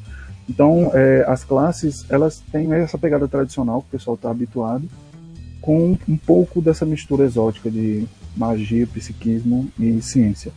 Então, 0.49 0.90
é, 0.95 1.25
as 1.28 1.45
classes, 1.45 2.07
elas 2.09 2.43
têm 2.50 2.73
essa 2.73 2.97
pegada 2.97 3.28
tradicional 3.28 3.83
que 3.83 3.88
o 3.88 3.90
pessoal 3.90 4.14
está 4.14 4.31
habituado, 4.31 4.88
com 5.61 5.99
um 6.09 6.17
pouco 6.17 6.62
dessa 6.62 6.87
mistura 6.87 7.25
exótica 7.25 7.71
de 7.71 8.07
magia, 8.37 8.87
psiquismo 8.87 9.71
e 9.78 10.00
ciência. 10.00 10.52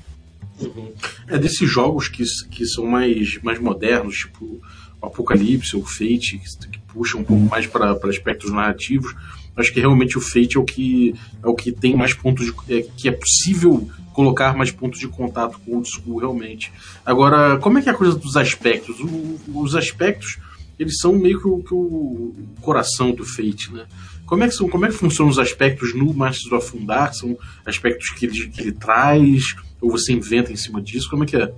Uhum. 0.62 0.92
É 1.28 1.38
desses 1.38 1.70
jogos 1.70 2.08
que, 2.08 2.24
que 2.50 2.66
são 2.66 2.86
mais, 2.86 3.42
mais 3.42 3.60
modernos, 3.60 4.16
tipo 4.16 4.62
o 5.02 5.06
Apocalipse 5.06 5.76
ou 5.76 5.84
Fate, 5.84 6.38
que, 6.38 6.68
que 6.70 6.80
puxam 6.80 7.22
um 7.22 7.24
pouco 7.24 7.44
mais 7.44 7.66
para 7.66 7.92
aspectos 7.92 8.52
narrativos. 8.52 9.14
Acho 9.58 9.74
que 9.74 9.80
realmente 9.80 10.18
o 10.18 10.22
Fate 10.22 10.58
é 10.58 10.60
o 10.60 10.64
que, 10.64 11.16
é 11.44 11.48
o 11.48 11.56
que 11.56 11.72
tem 11.72 11.96
mais 11.96 12.14
pontos 12.14 12.46
de, 12.46 12.54
é, 12.70 12.82
que 12.96 13.10
é 13.10 13.12
possível 13.12 13.90
colocar 14.14 14.56
mais 14.56 14.72
pontos 14.72 15.00
de 15.00 15.08
contato 15.08 15.60
com 15.60 15.72
o 15.72 15.76
old 15.76 15.90
school 15.90 16.20
realmente. 16.20 16.72
Agora, 17.06 17.58
como 17.58 17.78
é 17.78 17.82
que 17.82 17.90
é 17.90 17.92
a 17.92 17.96
coisa 17.96 18.18
dos 18.18 18.36
aspectos? 18.38 19.00
O, 19.00 19.60
os 19.60 19.76
aspectos 19.76 20.38
eles 20.78 20.98
são 20.98 21.14
meio 21.14 21.40
que 21.40 21.48
o, 21.48 21.60
que 21.60 21.74
o, 21.74 22.34
coração 22.62 23.12
do 23.12 23.24
Fate, 23.24 23.72
né? 23.72 23.86
Como 24.26 24.44
é 24.44 24.48
que 24.48 24.54
são, 24.54 24.68
como 24.68 24.86
é 24.86 24.90
que 24.90 24.96
funcionam 24.96 25.30
os 25.30 25.38
aspectos 25.38 25.94
no 25.94 26.14
Masters 26.14 26.52
of 26.52 26.70
Fundar? 26.70 27.14
São 27.14 27.38
aspectos 27.66 28.10
que 28.12 28.26
ele, 28.26 28.48
que 28.48 28.62
ele 28.62 28.72
traz 28.72 29.56
ou 29.80 29.92
você 29.92 30.14
inventa 30.14 30.52
em 30.52 30.56
cima 30.56 30.82
disso? 30.82 31.10
Como 31.10 31.24
é 31.24 31.28
que 31.28 31.36
é? 31.36 31.54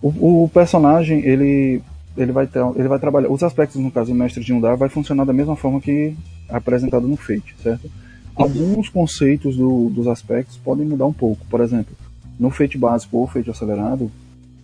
O, 0.00 0.44
o 0.44 0.48
personagem 0.48 1.24
ele 1.24 1.82
ele 2.16 2.30
vai 2.30 2.46
ter, 2.46 2.60
ele 2.76 2.86
vai 2.86 2.98
trabalhar 2.98 3.28
os 3.28 3.42
aspectos 3.42 3.80
no 3.80 3.90
caso 3.90 4.12
do 4.12 4.16
mestre 4.16 4.44
de 4.44 4.52
Undar 4.52 4.76
vai 4.76 4.88
funcionar 4.88 5.24
da 5.24 5.32
mesma 5.32 5.56
forma 5.56 5.80
que 5.80 6.14
apresentado 6.48 7.08
no 7.08 7.16
Fate, 7.16 7.56
certo? 7.60 7.90
Alguns 8.36 8.88
conceitos 8.88 9.56
do, 9.56 9.88
dos 9.90 10.06
aspectos 10.08 10.56
podem 10.56 10.86
mudar 10.86 11.06
um 11.06 11.12
pouco. 11.12 11.44
Por 11.46 11.60
exemplo, 11.60 11.94
no 12.38 12.50
Fate 12.50 12.76
básico 12.76 13.16
ou 13.16 13.28
Fate 13.28 13.50
acelerado, 13.50 14.10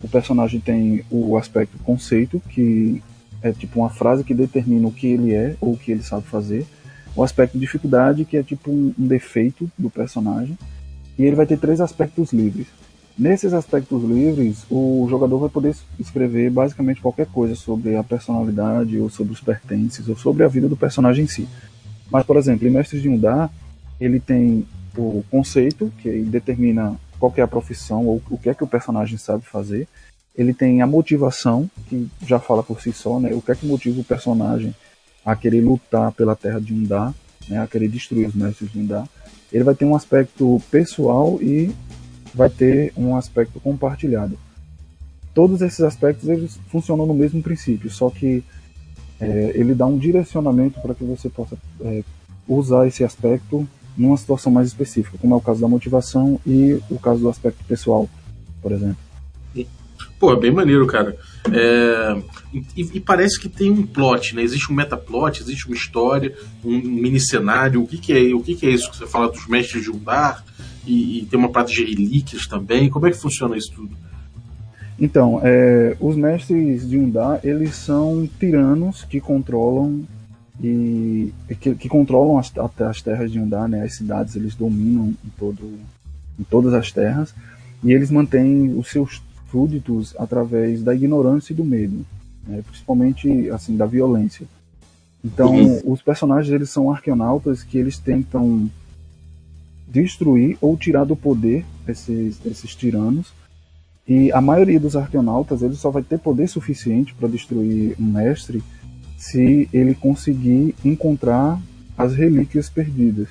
o 0.03 0.09
personagem 0.09 0.61
tem 0.61 1.05
o 1.11 1.37
aspecto 1.37 1.79
conceito, 1.85 2.43
que 2.49 3.03
é 3.43 3.53
tipo 3.53 3.81
uma 3.81 3.91
frase 3.91 4.25
que 4.25 4.35
determina 4.35 4.89
o 4.89 4.93
que 4.93 5.07
ele 5.07 5.33
é 5.33 5.57
ou 5.61 5.73
o 5.73 5.77
que 5.77 5.93
ele 5.93 6.03
sabe 6.03 6.27
fazer. 6.27 6.67
O 7.15 7.23
aspecto 7.23 7.59
dificuldade, 7.59 8.25
que 8.25 8.37
é 8.37 8.43
tipo 8.43 8.71
um, 8.71 8.95
um 8.99 9.07
defeito 9.07 9.71
do 9.79 9.89
personagem. 9.89 10.59
E 11.19 11.25
ele 11.25 11.37
vai 11.37 11.47
ter 11.47 11.59
três 11.59 11.81
aspectos 11.81 12.33
livres. 12.33 12.67
Nesses 13.19 13.53
aspectos 13.53 14.03
livres, 14.03 14.65
o 14.71 15.07
jogador 15.11 15.39
vai 15.39 15.49
poder 15.51 15.77
escrever 15.99 16.51
basicamente 16.51 17.03
qualquer 17.03 17.27
coisa 17.27 17.55
sobre 17.55 17.95
a 17.95 18.03
personalidade, 18.03 18.99
ou 18.99 19.11
sobre 19.11 19.35
os 19.35 19.41
pertences, 19.41 20.09
ou 20.09 20.17
sobre 20.17 20.43
a 20.43 20.49
vida 20.49 20.69
do 20.69 20.77
personagem 20.77 21.25
em 21.25 21.29
si. 21.29 21.47
Mas, 22.11 22.25
por 22.25 22.37
exemplo, 22.37 22.67
em 22.67 22.71
Mestres 22.71 23.03
de 23.03 23.09
Undar, 23.09 23.51
ele 24.01 24.19
tem 24.19 24.67
o 24.97 25.25
conceito, 25.31 25.93
que 25.99 26.23
determina 26.23 26.97
qual 27.19 27.33
é 27.37 27.43
a 27.43 27.49
profissão 27.49 28.07
ou 28.07 28.23
o 28.31 28.39
que 28.39 28.49
é 28.49 28.55
que 28.55 28.65
o 28.65 28.67
personagem 28.67 29.19
sabe 29.19 29.45
fazer. 29.45 29.87
Ele 30.37 30.55
tem 30.55 30.81
a 30.81 30.87
motivação, 30.87 31.71
que 31.89 32.09
já 32.27 32.39
fala 32.39 32.63
por 32.63 32.81
si 32.81 32.93
só, 32.93 33.21
né? 33.21 33.33
O 33.35 33.43
que 33.43 33.53
é 33.53 33.55
que 33.55 33.67
motiva 33.67 34.01
o 34.01 34.05
personagem 34.05 34.75
a 35.25 35.37
querer 35.37 35.61
lutar 35.61 36.13
pela 36.13 36.35
terra 36.35 36.61
de 36.61 36.73
Undar, 36.73 37.15
né? 37.49 37.61
A 37.61 37.67
querer 37.67 37.89
destruir 37.89 38.27
os 38.27 38.35
mestres 38.35 38.73
de 38.73 38.79
Undar. 38.79 39.07
Ele 39.53 39.65
vai 39.65 39.75
ter 39.75 39.85
um 39.85 39.95
aspecto 39.95 40.61
pessoal 40.71 41.39
e 41.43 41.75
vai 42.35 42.49
ter 42.49 42.93
um 42.97 43.17
aspecto 43.17 43.61
compartilhado. 43.61 44.39
Todos 45.35 45.61
esses 45.63 45.81
aspectos 45.81 46.29
eles 46.29 46.59
funcionam 46.69 47.07
no 47.07 47.15
mesmo 47.15 47.43
princípio, 47.43 47.91
só 47.91 48.09
que 48.11 48.43
é, 49.21 49.53
ele 49.55 49.75
dá 49.75 49.87
um 49.87 49.99
direcionamento 49.99 50.81
para 50.81 50.95
que 50.95 51.05
você 51.05 51.29
possa 51.29 51.57
é, 51.83 52.03
usar 52.49 52.87
esse 52.87 53.05
aspecto 53.05 53.69
numa 53.97 54.17
situação 54.17 54.51
mais 54.51 54.69
específica, 54.69 55.19
como 55.19 55.35
é 55.35 55.37
o 55.37 55.41
caso 55.41 55.61
da 55.61 55.69
motivação 55.69 56.41
e 56.47 56.81
o 56.91 56.99
caso 56.99 57.21
do 57.21 57.29
aspecto 57.29 57.63
pessoal, 57.65 58.09
por 58.63 58.73
exemplo. 58.73 59.11
Pô, 60.21 60.35
é 60.35 60.37
bem 60.37 60.51
maneiro, 60.51 60.87
cara. 60.87 61.17
É, 61.51 62.23
e, 62.77 62.83
e, 62.95 63.01
parece 63.01 63.41
que 63.41 63.49
tem 63.49 63.71
um 63.71 63.87
plot, 63.87 64.37
né? 64.37 64.43
Existe 64.43 64.71
um 64.71 64.77
metaplot, 64.77 65.41
existe 65.41 65.67
uma 65.67 65.75
história, 65.75 66.37
um 66.63 66.79
mini 66.79 67.19
cenário. 67.19 67.83
O 67.83 67.87
que, 67.87 67.97
que 67.97 68.13
é? 68.13 68.35
O 68.35 68.43
que, 68.43 68.55
que 68.55 68.67
é 68.67 68.71
isso 68.71 68.91
que 68.91 68.99
você 68.99 69.07
fala 69.07 69.31
dos 69.31 69.47
mestres 69.47 69.83
de 69.83 69.91
Undar? 69.91 70.45
E, 70.87 71.21
e 71.21 71.27
tem 71.27 71.39
uma 71.39 71.49
parte 71.49 71.73
de 71.73 71.85
relíquias 71.85 72.47
também. 72.47 72.91
Como 72.91 73.07
é 73.07 73.11
que 73.11 73.17
funciona 73.17 73.57
isso 73.57 73.73
tudo? 73.75 73.97
Então, 75.01 75.41
é, 75.43 75.97
os 75.99 76.15
mestres 76.15 76.89
de 76.89 76.99
Undar, 76.99 77.41
eles 77.43 77.75
são 77.75 78.29
tiranos 78.39 79.03
que 79.05 79.21
controlam 79.21 80.05
e 80.63 81.33
que, 81.59 81.75
que 81.75 81.89
controlam 81.89 82.39
as, 82.39 82.53
as, 82.81 83.01
terras 83.01 83.33
de 83.33 83.41
Undar, 83.41 83.67
né? 83.67 83.83
As 83.83 83.95
cidades, 83.95 84.37
eles 84.37 84.55
dominam 84.55 85.15
em, 85.25 85.31
todo, 85.39 85.79
em 86.39 86.45
todas 86.45 86.75
as 86.75 86.93
terras 86.93 87.35
e 87.83 87.93
eles 87.93 88.11
mantêm 88.11 88.77
os 88.77 88.89
seus 88.89 89.23
súditos 89.51 90.15
através 90.19 90.83
da 90.83 90.95
ignorância 90.95 91.53
e 91.53 91.57
do 91.57 91.65
medo, 91.65 92.05
né? 92.47 92.63
principalmente 92.67 93.51
assim 93.51 93.77
da 93.77 93.87
violência. 93.87 94.47
Então, 95.25 95.55
uhum. 95.55 95.81
os 95.85 96.03
personagens 96.03 96.53
eles 96.53 96.71
são 96.71 96.91
arqueonautas 96.91 97.63
que 97.63 97.79
eles 97.79 97.99
tentam 97.99 98.71
destruir 99.89 100.57
ou 100.61 100.77
tirar 100.77 101.05
do 101.05 101.17
poder 101.17 101.65
esses, 101.89 102.39
esses 102.47 102.75
tiranos. 102.75 103.33
E 104.07 104.33
a 104.33 104.41
maioria 104.41 104.81
dos 104.81 104.97
arqueonautas 104.97 105.63
ele 105.63 105.75
só 105.75 105.91
vai 105.91 106.03
ter 106.03 106.19
poder 106.19 106.49
suficiente 106.49 107.15
para 107.15 107.29
destruir 107.29 107.95
um 107.99 108.05
mestre 108.05 108.63
se 109.17 109.69
ele 109.73 109.95
conseguir 109.95 110.75
encontrar 110.85 111.61
as 111.97 112.15
relíquias 112.15 112.69
perdidas. 112.69 113.29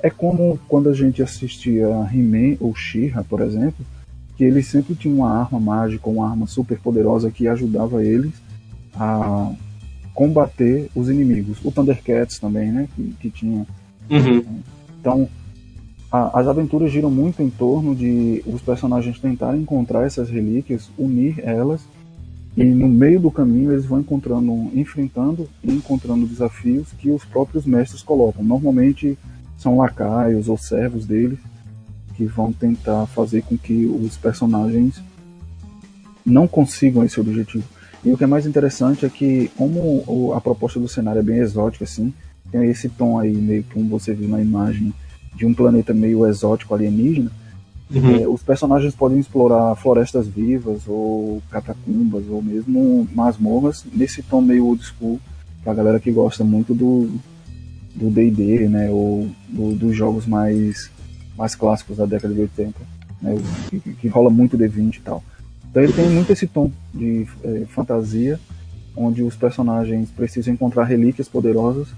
É 0.00 0.08
como 0.08 0.58
quando 0.68 0.88
a 0.88 0.94
gente 0.94 1.22
assistia 1.22 1.86
He-Man 2.12 2.56
ou 2.60 2.74
She-Ra, 2.74 3.24
por 3.24 3.40
exemplo, 3.40 3.84
que 4.36 4.44
eles 4.44 4.66
sempre 4.66 4.94
tinham 4.94 5.18
uma 5.18 5.30
arma 5.30 5.60
mágica, 5.60 6.08
uma 6.08 6.28
arma 6.28 6.46
super 6.46 6.78
poderosa 6.78 7.30
que 7.30 7.46
ajudava 7.46 8.04
eles 8.04 8.32
a 8.94 9.52
combater 10.14 10.90
os 10.94 11.08
inimigos. 11.08 11.58
O 11.64 11.70
Thundercats 11.70 12.38
também, 12.38 12.70
né? 12.70 12.88
Que, 12.94 13.14
que 13.20 13.30
tinha. 13.30 13.66
Uhum. 14.10 14.60
Então, 15.00 15.28
a, 16.12 16.38
as 16.38 16.46
aventuras 16.46 16.92
giram 16.92 17.10
muito 17.10 17.42
em 17.42 17.48
torno 17.48 17.96
de 17.96 18.42
os 18.46 18.60
personagens 18.60 19.18
tentarem 19.18 19.62
encontrar 19.62 20.04
essas 20.04 20.28
relíquias, 20.28 20.90
unir 20.98 21.40
elas 21.42 21.80
e 22.54 22.64
no 22.64 22.86
meio 22.86 23.18
do 23.18 23.30
caminho 23.30 23.72
eles 23.72 23.86
vão 23.86 24.00
encontrando, 24.00 24.52
enfrentando 24.74 25.48
e 25.64 25.72
encontrando 25.72 26.26
desafios 26.26 26.92
que 26.98 27.10
os 27.10 27.24
próprios 27.24 27.64
mestres 27.64 28.02
colocam. 28.02 28.44
Normalmente 28.44 29.18
são 29.56 29.78
lacaios 29.78 30.48
ou 30.48 30.58
servos 30.58 31.06
deles 31.06 31.38
que 32.14 32.26
vão 32.26 32.52
tentar 32.52 33.06
fazer 33.06 33.42
com 33.42 33.56
que 33.56 33.86
os 33.86 34.18
personagens 34.18 35.02
não 36.26 36.46
consigam 36.46 37.02
esse 37.02 37.18
objetivo. 37.18 37.64
E 38.04 38.12
o 38.12 38.18
que 38.18 38.24
é 38.24 38.26
mais 38.26 38.46
interessante 38.46 39.06
é 39.06 39.08
que, 39.08 39.50
como 39.56 40.34
a 40.34 40.40
proposta 40.40 40.78
do 40.78 40.88
cenário 40.88 41.20
é 41.20 41.22
bem 41.22 41.38
exótica, 41.38 41.84
assim, 41.84 42.12
tem 42.50 42.68
esse 42.68 42.88
tom 42.88 43.18
aí, 43.18 43.32
meio 43.32 43.64
como 43.72 43.88
você 43.88 44.12
viu 44.12 44.28
na 44.28 44.42
imagem, 44.42 44.92
de 45.34 45.46
um 45.46 45.54
planeta 45.54 45.94
meio 45.94 46.26
exótico 46.26 46.74
alienígena, 46.74 47.30
uhum. 47.90 48.16
é, 48.16 48.28
os 48.28 48.42
personagens 48.42 48.94
podem 48.94 49.18
explorar 49.18 49.74
florestas 49.76 50.26
vivas, 50.26 50.82
ou 50.86 51.42
catacumbas, 51.50 52.24
ou 52.28 52.42
mesmo 52.42 53.08
masmorras, 53.14 53.84
nesse 53.92 54.22
tom 54.22 54.40
meio 54.40 54.66
old 54.66 54.82
school, 54.84 55.20
pra 55.62 55.74
galera 55.74 56.00
que 56.00 56.10
gosta 56.10 56.44
muito 56.44 56.74
do 56.74 57.08
do 57.94 58.10
D&D, 58.10 58.68
né, 58.68 58.90
ou 58.90 59.28
do, 59.48 59.74
dos 59.74 59.94
jogos 59.94 60.26
mais 60.26 60.90
mais 61.36 61.54
clássicos 61.54 61.96
da 61.96 62.06
década 62.06 62.32
de 62.34 62.40
80, 62.40 62.74
né, 63.20 63.34
que, 63.68 63.80
que 63.80 64.08
rola 64.08 64.30
muito 64.30 64.56
D20 64.56 64.96
e 64.96 65.00
tal. 65.00 65.22
Então 65.70 65.82
ele 65.82 65.92
tem 65.92 66.08
muito 66.10 66.30
esse 66.30 66.46
tom 66.46 66.70
de 66.92 67.26
é, 67.42 67.64
fantasia, 67.68 68.38
onde 68.94 69.22
os 69.22 69.34
personagens 69.34 70.10
precisam 70.10 70.52
encontrar 70.52 70.84
relíquias 70.84 71.28
poderosas 71.28 71.88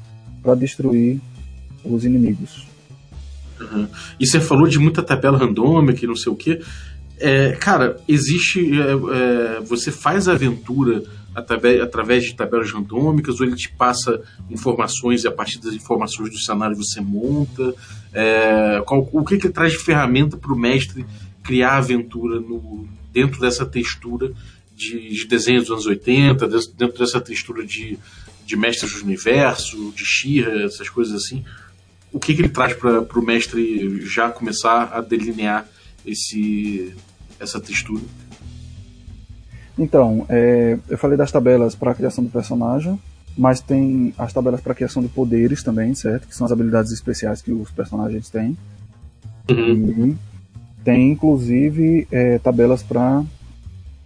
para 0.42 0.54
destruir 0.54 1.20
os 1.84 2.04
inimigos. 2.04 2.66
E 4.18 4.26
você 4.26 4.40
falou 4.40 4.66
de 4.66 4.78
muita 4.78 5.02
tabela 5.02 5.38
randômica 5.38 6.04
e 6.04 6.08
não 6.08 6.16
sei 6.16 6.32
o 6.32 6.36
que. 6.36 6.60
É, 7.18 7.52
cara, 7.52 7.96
existe. 8.08 8.70
É, 8.80 8.92
é, 8.92 9.60
você 9.60 9.90
faz 9.90 10.28
a 10.28 10.32
aventura 10.32 11.02
através, 11.34 11.80
através 11.80 12.24
de 12.24 12.34
tabelas 12.34 12.70
randômicas, 12.70 13.40
ou 13.40 13.46
ele 13.46 13.56
te 13.56 13.70
passa 13.70 14.20
informações 14.50 15.24
e 15.24 15.28
a 15.28 15.32
partir 15.32 15.58
das 15.58 15.74
informações 15.74 16.30
do 16.30 16.38
cenário 16.38 16.76
você 16.76 17.00
monta? 17.00 17.74
É, 18.12 18.82
qual, 18.86 19.08
o 19.12 19.24
que, 19.24 19.38
que 19.38 19.48
traz 19.48 19.72
de 19.72 19.78
ferramenta 19.78 20.36
para 20.36 20.52
o 20.52 20.58
mestre 20.58 21.04
criar 21.42 21.72
a 21.72 21.78
aventura 21.78 22.40
no, 22.40 22.88
dentro 23.12 23.40
dessa 23.40 23.66
textura 23.66 24.32
de, 24.74 25.10
de 25.10 25.26
desenhos 25.26 25.64
dos 25.64 25.72
anos 25.72 25.86
80, 25.86 26.48
dentro 26.76 26.98
dessa 26.98 27.20
textura 27.20 27.64
de, 27.64 27.98
de 28.46 28.56
mestres 28.56 28.92
do 28.92 29.04
universo, 29.04 29.92
de 29.96 30.04
Shira, 30.04 30.64
essas 30.64 30.88
coisas 30.88 31.14
assim? 31.14 31.44
O 32.14 32.20
que, 32.20 32.32
que 32.32 32.42
ele 32.42 32.48
traz 32.48 32.72
para 32.72 33.18
o 33.18 33.22
mestre 33.22 34.00
já 34.06 34.30
começar 34.30 34.84
a 34.92 35.00
delinear 35.00 35.66
esse, 36.06 36.94
essa 37.40 37.60
textura? 37.60 38.04
Então, 39.76 40.24
é, 40.28 40.78
eu 40.88 40.96
falei 40.96 41.18
das 41.18 41.32
tabelas 41.32 41.74
para 41.74 41.90
a 41.90 41.94
criação 41.94 42.22
do 42.22 42.30
personagem, 42.30 43.00
mas 43.36 43.60
tem 43.60 44.14
as 44.16 44.32
tabelas 44.32 44.60
para 44.60 44.76
criação 44.76 45.02
de 45.02 45.08
poderes 45.08 45.64
também, 45.64 45.92
certo? 45.92 46.28
Que 46.28 46.36
são 46.36 46.44
as 46.44 46.52
habilidades 46.52 46.92
especiais 46.92 47.42
que 47.42 47.50
os 47.50 47.72
personagens 47.72 48.30
têm. 48.30 48.56
Uhum. 49.50 50.10
E 50.10 50.16
tem 50.84 51.10
inclusive 51.10 52.06
é, 52.12 52.38
tabelas 52.38 52.80
para 52.80 53.24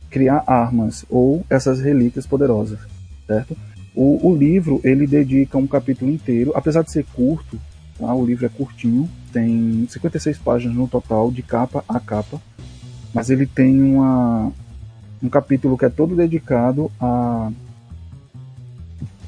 criar 0.08 0.42
armas 0.46 1.04
ou 1.10 1.44
essas 1.50 1.78
relíquias 1.78 2.26
poderosas, 2.26 2.80
certo? 3.26 3.54
O, 3.94 4.30
o, 4.30 4.34
livro 4.34 4.80
ele 4.82 5.06
dedica 5.06 5.58
um 5.58 5.66
capítulo 5.66 6.10
inteiro, 6.10 6.52
apesar 6.54 6.82
de 6.82 6.90
ser 6.90 7.04
curto, 7.04 7.60
tá? 7.98 8.14
o 8.14 8.24
livro 8.24 8.46
é 8.46 8.48
curtinho, 8.48 9.08
tem 9.32 9.86
56 9.88 10.38
páginas 10.38 10.76
no 10.76 10.88
total 10.88 11.30
de 11.30 11.42
capa 11.42 11.84
a 11.88 12.00
capa 12.00 12.40
mas 13.12 13.30
ele 13.30 13.46
tem 13.46 13.82
uma, 13.82 14.52
um 15.22 15.28
capítulo 15.28 15.76
que 15.76 15.84
é 15.84 15.88
todo 15.88 16.14
dedicado 16.14 16.90
a 17.00 17.50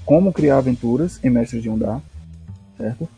como 0.04 0.32
criar 0.32 0.58
aventuras 0.58 1.20
em 1.22 1.30
Mestres 1.30 1.62
de 1.62 1.68
Undar, 1.68 2.00
certo? 2.76 3.08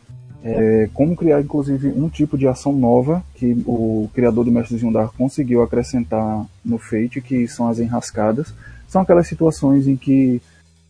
É, 0.43 0.89
como 0.93 1.15
criar, 1.15 1.41
inclusive, 1.41 1.87
um 1.87 2.09
tipo 2.09 2.37
de 2.37 2.47
ação 2.47 2.73
nova 2.73 3.23
que 3.35 3.63
o 3.65 4.09
criador 4.13 4.45
de 4.45 4.51
Mestres 4.51 4.79
de 4.79 4.85
Undar 4.85 5.09
conseguiu 5.17 5.63
acrescentar 5.63 6.45
no 6.63 6.77
Fate, 6.77 7.21
que 7.21 7.47
são 7.47 7.67
as 7.67 7.79
enrascadas. 7.79 8.53
São 8.87 9.01
aquelas 9.01 9.25
situações 9.25 9.87
em 9.87 9.95
que 9.95 10.41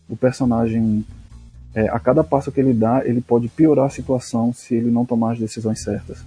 o 0.08 0.16
personagem, 0.16 1.06
é, 1.74 1.88
a 1.88 1.98
cada 1.98 2.22
passo 2.22 2.52
que 2.52 2.60
ele 2.60 2.72
dá, 2.72 3.02
ele 3.04 3.20
pode 3.20 3.48
piorar 3.48 3.86
a 3.86 3.90
situação 3.90 4.52
se 4.52 4.74
ele 4.74 4.90
não 4.90 5.04
tomar 5.04 5.32
as 5.32 5.38
decisões 5.38 5.80
certas. 5.80 6.24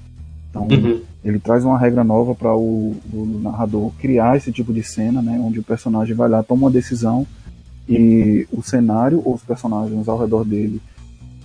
Então, 0.49 0.67
uhum. 0.69 1.01
ele 1.23 1.39
traz 1.39 1.63
uma 1.63 1.77
regra 1.77 2.03
nova 2.03 2.33
para 2.35 2.55
o, 2.55 2.95
o, 3.13 3.39
narrador 3.41 3.91
criar 3.99 4.37
esse 4.37 4.51
tipo 4.51 4.73
de 4.73 4.83
cena, 4.83 5.21
né, 5.21 5.39
onde 5.43 5.59
o 5.59 5.63
personagem 5.63 6.15
vai 6.15 6.27
lá, 6.27 6.43
toma 6.43 6.63
uma 6.63 6.71
decisão 6.71 7.25
e 7.87 8.47
o 8.51 8.61
cenário 8.61 9.21
ou 9.23 9.35
os 9.35 9.43
personagens 9.43 10.07
ao 10.09 10.19
redor 10.19 10.43
dele 10.43 10.81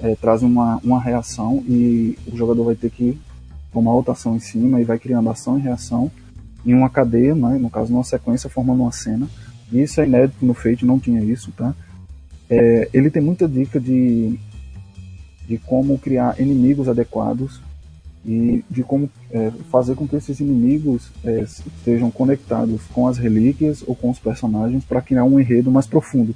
é, 0.00 0.16
trazem 0.16 0.48
uma, 0.48 0.80
uma 0.82 1.00
reação 1.00 1.62
e 1.68 2.18
o 2.32 2.36
jogador 2.36 2.64
vai 2.64 2.74
ter 2.74 2.90
que 2.90 3.16
tomar 3.72 3.92
outra 3.92 4.12
ação 4.12 4.34
em 4.34 4.40
cima 4.40 4.80
e 4.80 4.84
vai 4.84 4.98
criando 4.98 5.30
ação 5.30 5.58
e 5.58 5.62
reação 5.62 6.10
em 6.66 6.74
uma 6.74 6.90
cadeia, 6.90 7.34
né, 7.34 7.58
no 7.58 7.70
caso, 7.70 7.92
numa 7.92 8.04
sequência, 8.04 8.50
formando 8.50 8.82
uma 8.82 8.92
cena. 8.92 9.28
Isso 9.72 10.00
é 10.00 10.06
inédito 10.06 10.44
no 10.44 10.54
Fate, 10.54 10.84
não 10.84 10.98
tinha 10.98 11.22
isso, 11.22 11.50
tá? 11.52 11.74
É, 12.54 12.88
ele 12.92 13.10
tem 13.10 13.22
muita 13.22 13.48
dica 13.48 13.80
de, 13.80 14.38
de 15.48 15.56
como 15.56 15.96
criar 15.96 16.38
inimigos 16.38 16.86
adequados 16.86 17.62
e 18.26 18.62
de 18.70 18.82
como 18.82 19.08
é, 19.30 19.50
fazer 19.70 19.94
com 19.94 20.06
que 20.06 20.16
esses 20.16 20.38
inimigos 20.38 21.10
é, 21.24 21.40
estejam 21.40 22.10
conectados 22.10 22.82
com 22.92 23.08
as 23.08 23.16
relíquias 23.16 23.82
ou 23.86 23.96
com 23.96 24.10
os 24.10 24.18
personagens 24.18 24.84
para 24.84 25.00
criar 25.00 25.24
um 25.24 25.40
enredo 25.40 25.70
mais 25.70 25.86
profundo. 25.86 26.34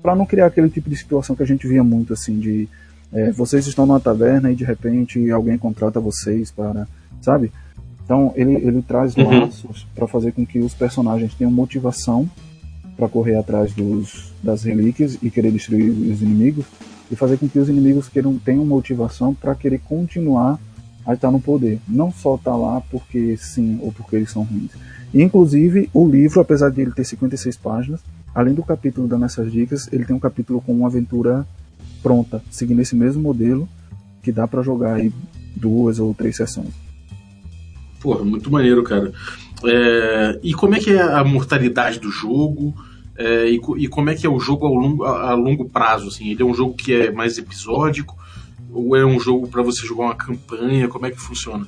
Para 0.00 0.16
não 0.16 0.24
criar 0.24 0.46
aquele 0.46 0.70
tipo 0.70 0.88
de 0.88 0.96
situação 0.96 1.36
que 1.36 1.42
a 1.42 1.46
gente 1.46 1.68
via 1.68 1.84
muito, 1.84 2.14
assim, 2.14 2.38
de 2.38 2.66
é, 3.12 3.30
vocês 3.30 3.66
estão 3.66 3.84
numa 3.84 4.00
taverna 4.00 4.50
e 4.50 4.54
de 4.54 4.64
repente 4.64 5.30
alguém 5.30 5.58
contrata 5.58 6.00
vocês 6.00 6.50
para. 6.50 6.88
Sabe? 7.20 7.52
Então 8.04 8.32
ele, 8.34 8.54
ele 8.54 8.80
traz 8.80 9.14
uhum. 9.14 9.40
laços 9.40 9.86
para 9.94 10.08
fazer 10.08 10.32
com 10.32 10.46
que 10.46 10.60
os 10.60 10.72
personagens 10.72 11.34
tenham 11.34 11.50
motivação 11.50 12.26
para 12.98 13.08
correr 13.08 13.36
atrás 13.36 13.72
dos, 13.72 14.32
das 14.42 14.64
relíquias 14.64 15.16
e 15.22 15.30
querer 15.30 15.52
destruir 15.52 15.88
os 15.88 16.20
inimigos 16.20 16.66
e 17.10 17.14
fazer 17.14 17.38
com 17.38 17.48
que 17.48 17.58
os 17.58 17.68
inimigos 17.68 18.08
queiram, 18.08 18.36
tenham 18.36 18.66
motivação 18.66 19.32
para 19.32 19.54
querer 19.54 19.78
continuar 19.78 20.58
a 21.06 21.14
estar 21.14 21.30
no 21.30 21.40
poder. 21.40 21.78
Não 21.88 22.10
só 22.10 22.34
estar 22.34 22.50
tá 22.50 22.56
lá 22.56 22.82
porque 22.90 23.36
sim 23.36 23.78
ou 23.80 23.92
porque 23.92 24.16
eles 24.16 24.30
são 24.30 24.42
ruins. 24.42 24.72
Inclusive, 25.14 25.88
o 25.94 26.06
livro, 26.06 26.40
apesar 26.40 26.70
de 26.70 26.82
ele 26.82 26.90
ter 26.90 27.04
56 27.04 27.56
páginas, 27.56 28.00
além 28.34 28.52
do 28.52 28.64
capítulo 28.64 29.06
dando 29.06 29.24
essas 29.24 29.50
dicas, 29.50 29.88
ele 29.92 30.04
tem 30.04 30.14
um 30.14 30.20
capítulo 30.20 30.60
com 30.60 30.72
uma 30.72 30.88
aventura 30.88 31.46
pronta, 32.02 32.42
seguindo 32.50 32.82
esse 32.82 32.96
mesmo 32.96 33.22
modelo, 33.22 33.68
que 34.22 34.32
dá 34.32 34.46
para 34.46 34.60
jogar 34.60 34.94
aí 34.94 35.12
duas 35.56 35.98
ou 35.98 36.12
três 36.12 36.36
sessões. 36.36 36.74
Porra, 38.00 38.24
muito 38.24 38.50
maneiro, 38.50 38.82
cara. 38.82 39.12
É, 39.64 40.38
e 40.42 40.52
como 40.52 40.74
é 40.74 40.78
que 40.78 40.90
é 40.90 41.00
a 41.00 41.24
mortalidade 41.24 41.98
do 41.98 42.10
jogo? 42.10 42.74
É, 43.18 43.50
e, 43.50 43.60
e, 43.78 43.88
como 43.88 44.10
é 44.10 44.14
que 44.14 44.24
é 44.24 44.30
o 44.30 44.38
jogo 44.38 44.64
a 44.64 44.70
longo, 44.70 45.04
a, 45.04 45.30
a 45.30 45.34
longo 45.34 45.68
prazo? 45.68 46.06
Assim? 46.06 46.30
Ele 46.30 46.40
é 46.40 46.46
um 46.46 46.54
jogo 46.54 46.74
que 46.74 46.94
é 46.94 47.10
mais 47.10 47.36
episódico? 47.36 48.16
Ou 48.72 48.94
é 48.94 49.04
um 49.04 49.18
jogo 49.18 49.48
para 49.48 49.60
você 49.60 49.84
jogar 49.84 50.04
uma 50.04 50.14
campanha? 50.14 50.86
Como 50.86 51.04
é 51.04 51.10
que 51.10 51.20
funciona? 51.20 51.66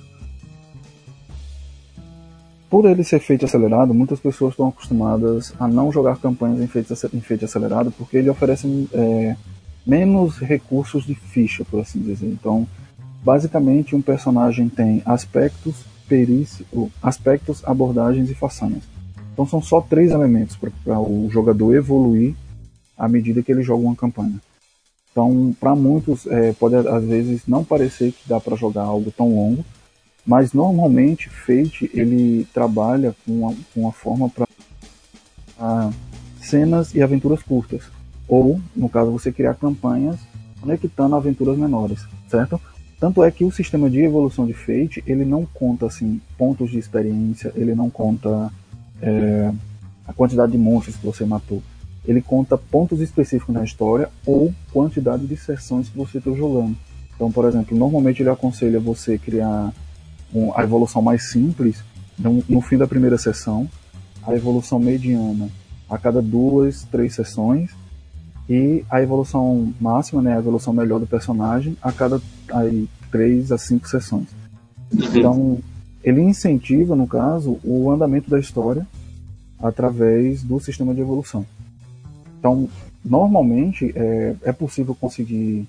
Por 2.71 2.87
ele 2.87 3.02
ser 3.02 3.19
feito 3.19 3.45
acelerado, 3.45 3.92
muitas 3.92 4.21
pessoas 4.21 4.52
estão 4.52 4.69
acostumadas 4.69 5.52
a 5.59 5.66
não 5.66 5.90
jogar 5.90 6.19
campanhas 6.19 6.61
em 6.61 7.21
feito 7.21 7.45
acelerado 7.45 7.90
porque 7.99 8.16
ele 8.16 8.30
oferece 8.30 8.88
é, 8.92 9.35
menos 9.85 10.38
recursos 10.38 11.04
de 11.04 11.16
ficha, 11.16 11.64
por 11.64 11.80
assim 11.80 12.00
dizer. 12.00 12.28
Então, 12.28 12.65
basicamente, 13.25 13.97
um 13.97 14.00
personagem 14.00 14.69
tem 14.69 15.02
aspectos, 15.04 15.84
perícia, 16.08 16.65
aspectos, 17.02 17.60
abordagens 17.65 18.30
e 18.30 18.34
façanhas. 18.36 18.84
Então, 19.41 19.49
são 19.49 19.63
só 19.63 19.81
três 19.81 20.11
elementos 20.11 20.55
para 20.85 21.00
o 21.00 21.31
jogador 21.31 21.75
evoluir 21.75 22.35
à 22.95 23.09
medida 23.09 23.43
que 23.43 23.50
ele 23.50 23.63
joga 23.63 23.83
uma 23.83 23.97
campanha. 23.97 24.39
Então, 25.11 25.57
para 25.59 25.75
muitos, 25.75 26.26
é, 26.26 26.53
pode 26.53 26.75
às 26.75 27.05
vezes 27.05 27.47
não 27.47 27.65
parecer 27.65 28.13
que 28.13 28.29
dá 28.29 28.39
para 28.39 28.55
jogar 28.55 28.83
algo 28.83 29.11
tão 29.11 29.35
longo, 29.35 29.65
mas 30.26 30.53
normalmente 30.53 31.31
Fate 31.31 31.91
ele 31.95 32.47
trabalha 32.53 33.17
com 33.25 33.33
uma, 33.33 33.57
com 33.73 33.81
uma 33.81 33.93
forma 33.93 34.29
para 34.29 34.47
cenas 36.43 36.95
e 36.95 37.03
aventuras 37.03 37.43
curtas 37.43 37.85
ou, 38.29 38.61
no 38.76 38.91
caso, 38.91 39.11
você 39.11 39.33
criar 39.33 39.55
campanhas 39.55 40.21
conectando 40.61 41.17
aventuras 41.17 41.57
menores, 41.57 42.07
certo? 42.29 42.61
Tanto 43.00 43.25
é 43.25 43.31
que 43.31 43.47
o 43.47 43.50
sistema 43.50 43.89
de 43.89 44.00
evolução 44.00 44.47
de 44.47 44.53
Fate, 44.53 45.03
ele 45.07 45.25
não 45.25 45.47
conta 45.47 45.87
assim 45.87 46.21
pontos 46.37 46.71
de 46.71 46.79
experiência, 46.79 47.50
ele 47.57 47.75
não 47.75 47.89
conta 47.89 48.53
é, 49.00 49.52
a 50.06 50.13
quantidade 50.13 50.52
de 50.52 50.58
monstros 50.58 50.97
que 50.97 51.06
você 51.06 51.25
matou. 51.25 51.63
Ele 52.06 52.21
conta 52.21 52.56
pontos 52.56 53.00
específicos 53.00 53.54
na 53.54 53.63
história 53.63 54.08
ou 54.25 54.52
quantidade 54.73 55.26
de 55.26 55.36
sessões 55.36 55.89
que 55.89 55.97
você 55.97 56.19
está 56.19 56.30
jogando. 56.32 56.76
Então, 57.15 57.30
por 57.30 57.45
exemplo, 57.45 57.76
normalmente 57.76 58.23
ele 58.23 58.30
aconselha 58.30 58.80
você 58.80 59.19
criar 59.19 59.73
um, 60.34 60.56
a 60.56 60.63
evolução 60.63 61.02
mais 61.02 61.30
simples 61.30 61.84
no, 62.19 62.43
no 62.49 62.60
fim 62.60 62.78
da 62.78 62.86
primeira 62.86 63.19
sessão, 63.19 63.69
a 64.26 64.34
evolução 64.34 64.78
mediana 64.78 65.49
a 65.89 65.99
cada 65.99 66.23
duas, 66.23 66.84
três 66.84 67.15
sessões 67.15 67.71
e 68.49 68.84
a 68.91 69.02
evolução 69.02 69.73
máxima, 69.80 70.23
né, 70.23 70.34
a 70.34 70.39
evolução 70.39 70.73
melhor 70.73 71.00
do 71.00 71.06
personagem 71.06 71.76
a 71.82 71.93
cada 71.93 72.21
aí, 72.52 72.89
3 73.10 73.52
a 73.52 73.58
5 73.58 73.89
sessões. 73.89 74.28
Então, 74.93 75.58
ele 76.02 76.23
incentiva, 76.23 76.97
no 76.97 77.06
caso, 77.06 77.58
o 77.63 77.91
andamento 77.91 78.30
da 78.30 78.39
história 78.39 78.86
através 79.63 80.43
do 80.43 80.58
sistema 80.58 80.95
de 80.95 81.00
evolução. 81.00 81.45
Então, 82.39 82.69
normalmente 83.04 83.93
é, 83.95 84.34
é 84.43 84.52
possível 84.52 84.95
conseguir 84.95 85.69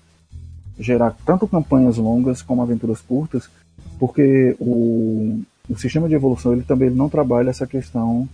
gerar 0.80 1.16
tanto 1.26 1.48
campanhas 1.48 1.98
longas 1.98 2.42
como 2.42 2.62
aventuras 2.62 3.02
curtas, 3.02 3.50
porque 4.00 4.56
o, 4.60 5.42
o 5.70 5.78
sistema 5.78 6.08
de 6.08 6.16
evolução 6.16 6.54
ele 6.54 6.64
também 6.64 6.90
não 6.90 7.10
trabalha 7.10 7.50
essa 7.50 7.68
questão, 7.68 8.28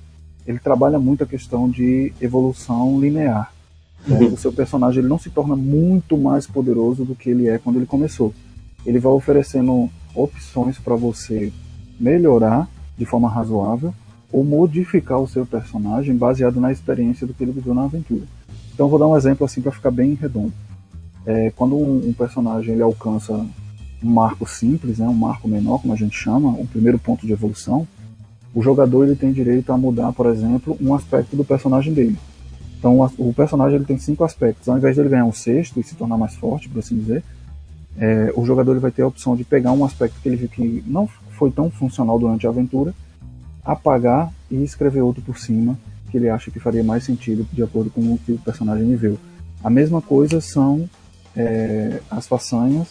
ele 0.46 0.60
trabalha 0.60 1.00
muito 1.00 1.24
a 1.24 1.28
questão 1.28 1.70
de 1.70 2.14
evolução 2.22 3.00
linear. 3.00 3.52
Uhum. 4.08 4.34
O 4.34 4.38
seu 4.38 4.54
personagem 4.54 5.00
ele 5.00 5.10
não 5.10 5.20
se 5.20 5.30
torna 5.30 5.56
muito 5.56 6.18
mais 6.18 6.46
poderoso 6.48 7.04
do 7.04 7.16
que 7.16 7.32
ele 7.32 7.50
é 7.50 7.58
quando 7.58 7.78
ele 7.78 7.86
começou. 7.86 8.34
Ele 8.86 9.00
vai 9.00 9.12
oferecendo 9.12 9.90
opções 10.16 10.78
para 10.78 10.96
você 10.96 11.52
melhorar 12.00 12.68
de 12.98 13.06
forma 13.06 13.30
razoável 13.30 13.94
ou 14.32 14.44
modificar 14.44 15.20
o 15.20 15.28
seu 15.28 15.46
personagem 15.46 16.16
baseado 16.16 16.60
na 16.60 16.72
experiência 16.72 17.26
do 17.26 17.34
que 17.34 17.44
ele 17.44 17.52
viveu 17.52 17.74
na 17.74 17.84
aventura. 17.84 18.24
Então 18.74 18.88
vou 18.88 19.00
dar 19.00 19.08
um 19.08 19.16
exemplo 19.16 19.46
assim 19.46 19.62
para 19.62 19.72
ficar 19.72 19.92
bem 19.92 20.14
redondo. 20.14 20.54
É, 21.26 21.52
quando 21.56 21.76
um, 21.76 22.10
um, 22.10 22.14
personagem 22.14 22.74
ele 22.74 22.82
alcança 22.82 23.34
um 23.34 24.10
marco 24.10 24.48
simples, 24.48 25.00
né, 25.00 25.08
um 25.08 25.14
marco 25.14 25.48
menor, 25.48 25.82
como 25.82 25.94
a 25.94 25.98
gente 25.98 26.16
chama, 26.16 26.50
um 26.50 26.66
primeiro 26.66 27.00
ponto 27.00 27.26
de 27.26 27.34
evolução, 27.34 27.88
o 28.54 28.62
jogador 28.62 29.06
ele 29.06 29.16
tem 29.16 29.32
direito 29.32 29.72
a 29.72 29.78
mudar, 29.78 30.12
por 30.14 30.26
exemplo, 30.28 30.78
um 30.80 30.94
aspecto 30.94 31.36
do 31.36 31.44
personagem 31.44 31.94
dele. 31.94 32.18
Então 32.80 33.00
o 33.18 33.34
personagem 33.34 33.76
ele 33.78 33.86
tem 33.86 33.98
cinco 33.98 34.24
aspectos. 34.24 34.70
Ao 34.70 34.78
invés 34.78 34.98
ele 34.98 35.10
ganhar 35.10 35.26
um 35.26 35.34
sexto 35.34 35.80
e 35.80 35.84
se 35.84 35.96
tornar 35.96 36.18
mais 36.18 36.36
forte, 36.36 36.70
por 36.70 36.80
assim 36.80 36.98
dizer, 36.98 37.24
é, 38.00 38.32
o 38.36 38.46
jogador 38.46 38.72
ele 38.72 38.80
vai 38.80 38.92
ter 38.92 39.02
a 39.02 39.08
opção 39.08 39.36
de 39.36 39.44
pegar 39.44 39.72
um 39.72 39.84
aspecto 39.84 40.20
que 40.22 40.30
ele 40.30 40.36
viu 40.36 40.50
que 40.50 40.84
não 40.86 41.08
foi 41.32 41.52
tão 41.52 41.70
funcional 41.70 42.20
durante 42.20 42.46
a 42.46 42.50
aventura, 42.50 42.94
apagar 43.64 44.32
e 44.50 44.64
escrever 44.64 45.02
outro 45.02 45.22
por 45.22 45.38
cima 45.38 45.78
que 46.10 46.18
ele 46.18 46.30
acha 46.30 46.50
que 46.50 46.60
faria 46.60 46.84
mais 46.84 47.04
sentido 47.04 47.46
de 47.52 47.62
acordo 47.62 47.90
com 47.90 48.02
o 48.14 48.18
que 48.18 48.32
o 48.32 48.38
personagem 48.38 48.88
viveu. 48.88 49.18
A 49.64 49.70
mesma 49.70 50.02
coisa 50.02 50.40
são 50.40 50.90
é, 51.36 52.00
as 52.10 52.28
façanhas 52.28 52.88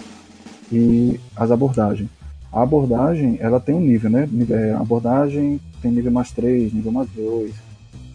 e 0.70 1.18
as 1.34 1.50
abordagens. 1.50 2.10
A 2.52 2.62
abordagem 2.62 3.36
ela 3.40 3.58
tem 3.58 3.74
um 3.74 3.80
nível, 3.80 4.10
né? 4.10 4.28
É, 4.50 4.72
a 4.72 4.80
abordagem 4.80 5.60
tem 5.80 5.90
nível 5.90 6.12
mais 6.12 6.30
3, 6.30 6.72
nível 6.72 6.92
mais 6.92 7.08
2, 7.10 7.54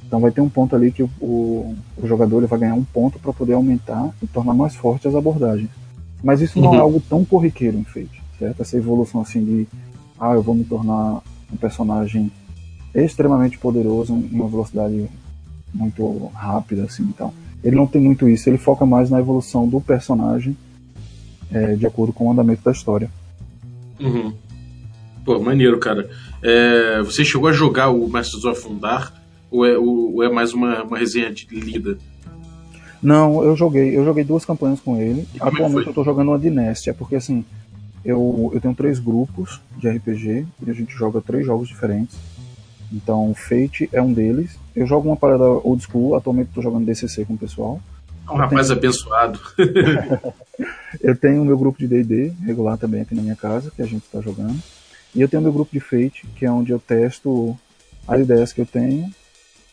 então 0.05 0.19
vai 0.19 0.31
ter 0.31 0.41
um 0.41 0.49
ponto 0.49 0.75
ali 0.75 0.91
que 0.91 1.03
o, 1.03 1.09
o, 1.21 1.75
o 1.97 2.07
jogador 2.07 2.39
ele 2.39 2.47
vai 2.47 2.59
ganhar 2.59 2.73
um 2.73 2.83
ponto 2.83 3.17
para 3.17 3.31
poder 3.31 3.53
aumentar 3.53 4.13
e 4.21 4.27
tornar 4.27 4.53
mais 4.53 4.75
forte 4.75 5.07
as 5.07 5.15
abordagens. 5.15 5.69
Mas 6.23 6.41
isso 6.41 6.59
uhum. 6.59 6.65
não 6.65 6.73
é 6.73 6.77
uhum. 6.77 6.83
algo 6.83 7.03
tão 7.07 7.25
corriqueiro 7.25 7.77
em 7.77 7.83
Fate, 7.83 8.21
certo? 8.37 8.61
Essa 8.61 8.77
evolução 8.77 9.21
assim 9.21 9.43
de, 9.43 9.67
ah, 10.19 10.33
eu 10.33 10.41
vou 10.41 10.55
me 10.55 10.63
tornar 10.63 11.21
um 11.51 11.57
personagem 11.57 12.31
extremamente 12.93 13.57
poderoso 13.57 14.13
em 14.13 14.29
uma 14.31 14.47
velocidade 14.47 15.09
muito 15.73 16.27
rápida, 16.33 16.83
assim, 16.83 17.03
então. 17.03 17.33
Ele 17.63 17.75
não 17.75 17.87
tem 17.87 18.01
muito 18.01 18.27
isso, 18.27 18.49
ele 18.49 18.57
foca 18.57 18.85
mais 18.85 19.09
na 19.09 19.19
evolução 19.19 19.67
do 19.67 19.79
personagem 19.79 20.57
é, 21.51 21.75
de 21.75 21.85
acordo 21.85 22.13
com 22.13 22.27
o 22.27 22.31
andamento 22.31 22.63
da 22.63 22.71
história. 22.71 23.09
Uhum. 23.99 24.33
Pô, 25.23 25.39
maneiro, 25.39 25.77
cara. 25.79 26.09
É, 26.41 27.01
você 27.03 27.23
chegou 27.23 27.47
a 27.47 27.53
jogar 27.53 27.89
o 27.89 28.07
Masters 28.09 28.45
of 28.45 28.61
Fundar 28.61 29.13
ou 29.49 29.65
é, 29.65 29.77
ou 29.77 30.23
é 30.23 30.29
mais 30.29 30.53
uma, 30.53 30.83
uma 30.83 30.97
resenha 30.97 31.31
de 31.31 31.45
lida? 31.51 31.97
Não, 33.01 33.43
eu 33.43 33.55
joguei. 33.55 33.97
Eu 33.97 34.05
joguei 34.05 34.23
duas 34.23 34.45
campanhas 34.45 34.79
com 34.79 34.97
ele. 34.97 35.27
E 35.33 35.41
é 35.41 35.47
Atualmente 35.47 35.87
eu 35.87 35.93
tô 35.93 36.03
jogando 36.03 36.29
uma 36.29 36.39
Dynastia, 36.39 36.93
porque 36.93 37.15
assim, 37.15 37.43
eu, 38.05 38.51
eu 38.53 38.61
tenho 38.61 38.75
três 38.75 38.99
grupos 38.99 39.59
de 39.77 39.89
RPG 39.89 40.45
e 40.65 40.69
a 40.69 40.73
gente 40.73 40.93
joga 40.93 41.21
três 41.21 41.45
jogos 41.45 41.67
diferentes. 41.67 42.17
Então, 42.91 43.33
Fate 43.33 43.89
é 43.91 44.01
um 44.01 44.11
deles. 44.11 44.57
Eu 44.75 44.85
jogo 44.85 45.07
uma 45.07 45.15
parada 45.15 45.45
old 45.45 45.81
school, 45.83 46.15
atualmente 46.15 46.49
eu 46.49 46.55
tô 46.55 46.61
jogando 46.61 46.85
DCC 46.85 47.25
com 47.25 47.33
o 47.33 47.37
pessoal. 47.37 47.81
É 48.27 48.31
um 48.31 48.35
rapaz 48.35 48.69
abençoado. 48.69 49.39
Eu 51.01 51.15
tenho 51.15 51.41
o 51.41 51.45
meu 51.45 51.57
grupo 51.57 51.79
de 51.79 51.87
D&D 51.87 52.33
regular 52.45 52.77
também 52.77 53.01
aqui 53.01 53.15
na 53.15 53.21
minha 53.21 53.35
casa, 53.35 53.71
que 53.71 53.81
a 53.81 53.85
gente 53.85 54.03
está 54.03 54.21
jogando. 54.21 54.61
E 55.15 55.21
eu 55.21 55.27
tenho 55.27 55.41
o 55.41 55.43
meu 55.43 55.53
grupo 55.53 55.71
de 55.71 55.79
Fate, 55.79 56.27
que 56.35 56.45
é 56.45 56.51
onde 56.51 56.71
eu 56.71 56.79
testo 56.79 57.57
as 58.07 58.19
ideias 58.21 58.53
que 58.53 58.61
eu 58.61 58.65
tenho 58.65 59.11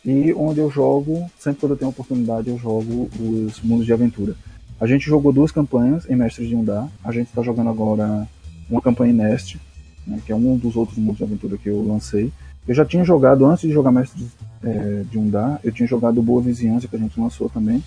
e 0.04 0.32
onde 0.34 0.60
eu 0.60 0.70
jogo, 0.70 1.28
sempre 1.38 1.60
quando 1.60 1.72
eu 1.72 1.78
tenho 1.78 1.90
oportunidade, 1.90 2.48
eu 2.48 2.58
jogo 2.58 3.10
os 3.18 3.60
mundos 3.62 3.84
de 3.84 3.92
aventura. 3.92 4.34
A 4.80 4.86
gente 4.86 5.06
jogou 5.06 5.32
duas 5.32 5.50
campanhas 5.50 6.08
em 6.08 6.14
Mestres 6.14 6.48
de 6.48 6.54
Undar. 6.54 6.88
A 7.02 7.10
gente 7.10 7.28
está 7.28 7.42
jogando 7.42 7.68
agora 7.68 8.26
uma 8.70 8.80
campanha 8.80 9.12
em 9.12 9.16
Nest, 9.16 9.58
né, 10.06 10.20
que 10.24 10.30
é 10.30 10.36
um 10.36 10.56
dos 10.56 10.76
outros 10.76 10.98
mundos 10.98 11.18
de 11.18 11.24
aventura 11.24 11.58
que 11.58 11.68
eu 11.68 11.84
lancei. 11.86 12.32
Eu 12.66 12.74
já 12.74 12.84
tinha 12.84 13.02
jogado, 13.02 13.44
antes 13.46 13.62
de 13.62 13.72
jogar 13.72 13.90
Mestres 13.90 14.28
eh, 14.62 15.02
de 15.10 15.18
Undar, 15.18 15.58
eu 15.64 15.72
tinha 15.72 15.88
jogado 15.88 16.22
Boa 16.22 16.42
Vizinhança, 16.42 16.86
que 16.86 16.94
a 16.94 16.98
gente 16.98 17.18
lançou 17.18 17.48
também. 17.48 17.82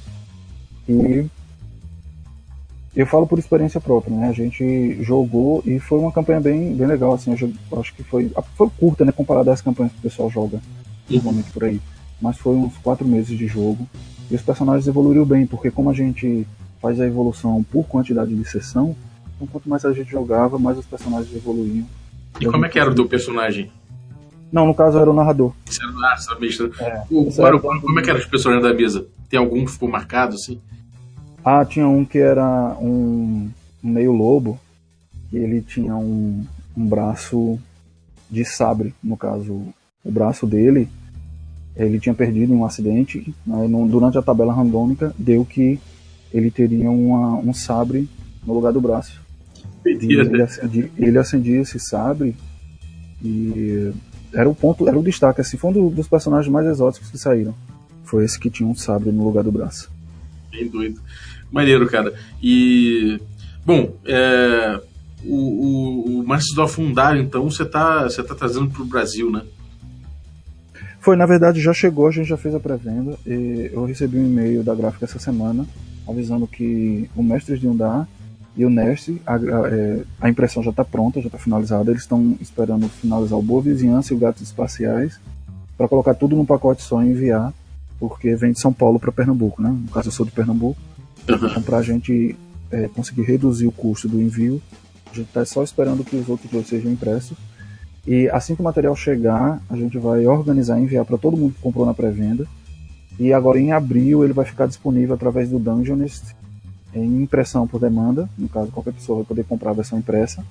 E 0.90 1.26
eu 2.96 3.06
falo 3.06 3.26
por 3.26 3.40
experiência 3.40 3.80
própria, 3.80 4.16
né? 4.16 4.28
A 4.28 4.34
gente 4.34 5.02
jogou 5.04 5.64
e 5.66 5.80
foi 5.80 6.00
uma 6.00 6.12
campanha 6.12 6.42
bem, 6.42 6.76
bem 6.76 6.88
legal, 6.88 7.14
assim. 7.14 7.32
Eu 7.32 7.80
acho 7.80 7.94
que 7.96 8.04
foi, 8.04 8.32
foi 8.56 8.70
curta, 8.78 9.06
né? 9.06 9.12
Comparada 9.12 9.54
às 9.54 9.62
campanhas 9.62 9.94
que 9.94 10.00
o 10.00 10.02
pessoal 10.02 10.30
joga 10.30 10.60
normalmente 11.10 11.52
por 11.52 11.64
aí. 11.64 11.80
Mas 12.22 12.38
foi 12.38 12.56
uns 12.56 12.78
quatro 12.78 13.08
meses 13.08 13.38
de 13.38 13.48
jogo. 13.48 13.88
E 14.30 14.36
os 14.36 14.42
personagens 14.42 14.88
evoluíram 14.88 15.26
bem, 15.26 15.46
porque 15.46 15.72
como 15.72 15.90
a 15.90 15.94
gente 15.94 16.46
faz 16.82 17.00
a 17.00 17.06
evolução 17.06 17.64
por 17.72 17.86
quantidade 17.88 18.34
de 18.36 18.46
sessão, 18.46 18.96
então 19.36 19.48
quanto 19.48 19.70
mais 19.70 19.84
a 19.86 19.92
gente 19.94 20.10
jogava, 20.10 20.58
mais 20.60 20.78
os 20.78 20.86
personagens 20.86 21.36
evoluíam. 21.36 21.86
E 22.40 22.46
como 22.46 22.66
é 22.66 22.70
que 22.70 22.80
era 22.80 22.90
o 22.90 22.96
teu 22.96 23.08
personagem? 23.08 23.72
Não, 24.52 24.66
no 24.68 24.74
caso 24.76 24.98
era 24.98 25.10
o 25.10 25.14
narrador. 25.14 25.54
Você 25.66 25.82
era, 25.84 25.92
ah, 25.94 26.18
era 26.30 26.40
mestre. 26.40 26.72
É, 26.80 27.04
O- 27.10 27.30
era 27.46 27.56
o- 27.56 27.60
como 27.60 28.00
é 28.00 28.04
que 28.04 28.10
eram 28.10 28.20
os 28.20 28.26
personagens 28.26 28.68
da 28.68 28.74
mesa? 28.74 29.06
Tem 29.30 29.40
algum 29.40 29.64
que 29.66 29.72
ficou 29.72 29.90
marcado, 29.90 30.36
assim? 30.36 30.60
Ah, 31.44 31.64
tinha 31.66 31.88
um 31.88 32.04
que 32.06 32.18
era 32.20 32.76
um, 32.80 33.50
um 33.84 33.90
meio 33.90 34.12
lobo, 34.12 34.60
que 35.30 35.38
ele 35.38 35.62
tinha 35.62 35.96
um, 35.96 36.46
um 36.76 36.86
braço 36.86 37.58
de 38.30 38.44
sabre, 38.46 38.94
no 39.04 39.16
caso, 39.18 39.54
o 40.04 40.12
braço 40.12 40.46
dele, 40.46 40.90
ele 41.76 42.00
tinha 42.00 42.14
perdido 42.14 42.54
em 42.54 42.56
um 42.56 42.66
acidente, 42.66 43.34
aí 43.52 43.68
no- 43.68 43.88
durante 43.88 44.18
a 44.18 44.22
tabela 44.22 44.54
randômica 44.54 45.14
deu 45.18 45.46
que 45.46 45.80
ele 46.34 46.52
teria 46.52 46.90
uma- 46.90 47.36
um 47.38 47.54
sabre 47.54 48.08
no 48.46 48.54
lugar 48.54 48.72
do 48.74 48.82
braço. 48.82 49.22
Doideira. 49.84 50.24
ele, 50.24 50.42
acendia, 50.44 50.92
ele 50.96 51.18
acendia 51.18 51.60
esse 51.62 51.80
sabre 51.80 52.36
e 53.24 53.92
era 54.34 54.48
o 54.48 54.54
ponto, 54.56 54.88
era 54.88 54.98
o 54.98 55.04
destaque, 55.04 55.42
assim, 55.42 55.58
foi 55.58 55.72
um 55.72 55.74
do- 55.74 55.90
dos 55.90 56.08
personagens 56.08 56.52
mais 56.52 56.68
exóticos 56.68 57.10
que 57.10 57.18
saíram. 57.18 57.54
Foi 58.04 58.24
esse 58.26 58.40
que 58.40 58.50
tinha 58.50 58.68
um 58.68 58.76
sabre 58.76 59.12
no 59.12 59.24
lugar 59.24 59.44
do 59.44 59.52
braço. 59.52 59.92
Bem 60.52 60.68
doido. 60.68 61.00
Maneiro, 61.52 61.88
cara. 61.88 62.14
E. 62.42 63.20
Bom, 63.66 63.94
é, 64.06 64.82
o, 65.24 65.36
o, 65.36 66.20
o 66.20 66.28
Masters 66.28 66.58
of 66.58 66.74
Fundar, 66.76 67.18
então, 67.18 67.50
você 67.50 67.66
tá, 67.66 68.04
você 68.04 68.22
tá 68.24 68.36
trazendo 68.36 68.70
pro 68.70 68.86
Brasil, 68.86 69.32
né? 69.32 69.44
Foi, 71.02 71.16
na 71.16 71.26
verdade, 71.26 71.60
já 71.60 71.74
chegou, 71.74 72.08
a 72.08 72.12
gente 72.12 72.30
já 72.30 72.38
fez 72.38 72.54
a 72.54 72.60
pré-venda. 72.60 73.18
e 73.26 73.72
Eu 73.74 73.86
recebi 73.86 74.18
um 74.18 74.26
e-mail 74.26 74.64
da 74.64 74.74
gráfica 74.76 75.06
essa 75.06 75.20
semana 75.20 75.66
avisando 76.08 76.48
que 76.48 77.10
o 77.16 77.24
Mestres 77.24 77.60
de 77.60 77.68
Undar 77.68 78.08
e 78.56 78.66
o 78.66 78.70
Nest, 78.70 79.20
a, 79.26 79.36
a, 79.36 79.40
é, 79.70 80.04
a 80.20 80.30
impressão 80.30 80.62
já 80.62 80.70
está 80.70 80.86
pronta, 80.86 81.20
já 81.20 81.28
está 81.28 81.40
finalizada. 81.40 81.90
Eles 81.90 82.04
estão 82.04 82.38
esperando 82.40 82.88
finalizar 82.88 83.38
o 83.38 83.42
Boa 83.42 83.62
Vizinhança 83.62 84.14
e 84.14 84.18
o 84.18 84.20
Gatos 84.20 84.44
Espaciais 84.44 85.20
para 85.76 85.88
colocar 85.88 86.14
tudo 86.14 86.36
num 86.36 86.46
pacote 86.46 86.84
só 86.84 87.02
e 87.02 87.08
enviar, 87.08 87.52
porque 88.00 88.36
vem 88.36 88.52
de 88.52 88.60
São 88.60 88.72
Paulo 88.72 89.00
para 89.00 89.12
Pernambuco, 89.12 89.62
né? 89.62 89.70
No 89.70 89.90
caso, 89.90 90.10
eu 90.10 90.12
sou 90.12 90.26
de 90.26 90.32
Pernambuco. 90.32 90.80
Então, 91.24 91.64
para 91.64 91.78
a 91.78 91.82
gente 91.82 92.36
é, 92.72 92.88
conseguir 92.90 93.24
reduzir 93.24 93.66
o 93.66 93.72
custo 93.72 94.08
do 94.08 94.22
envio, 94.22 94.62
a 95.12 95.16
gente 95.16 95.28
está 95.28 95.44
só 95.46 95.64
esperando 95.64 96.04
que 96.04 96.16
os 96.16 96.30
outros 96.30 96.52
dois 96.52 96.68
sejam 96.68 96.92
impressos. 96.92 97.38
E 98.06 98.30
assim 98.30 98.56
que 98.56 98.62
o 98.62 98.64
material 98.64 98.96
chegar, 98.96 99.62
a 99.70 99.76
gente 99.76 99.98
vai 99.98 100.26
organizar 100.26 100.80
e 100.80 100.84
enviar 100.84 101.06
para 101.06 101.18
todo 101.18 101.38
mundo 101.38 101.54
que 101.54 101.62
comprou 101.62 101.86
na 101.86 101.94
pré-venda. 101.94 102.48
E 103.20 103.32
agora 103.32 103.60
em 103.60 103.72
abril 103.72 104.24
ele 104.24 104.34
vai 104.34 104.46
ficar 104.46 104.66
disponível 104.66 105.14
através 105.14 105.50
do 105.50 105.60
Dungeonist 105.60 106.36
em 106.94 107.22
impressão 107.22 107.68
por 107.68 107.80
demanda, 107.80 108.30
no 108.38 108.50
caso 108.50 108.72
qualquer 108.72 108.94
pessoa 108.94 109.20
vai 109.20 109.26
poder 109.26 109.44
comprar 109.46 109.72
a 109.72 109.76
versão 109.76 110.00
impressa. 110.00 110.44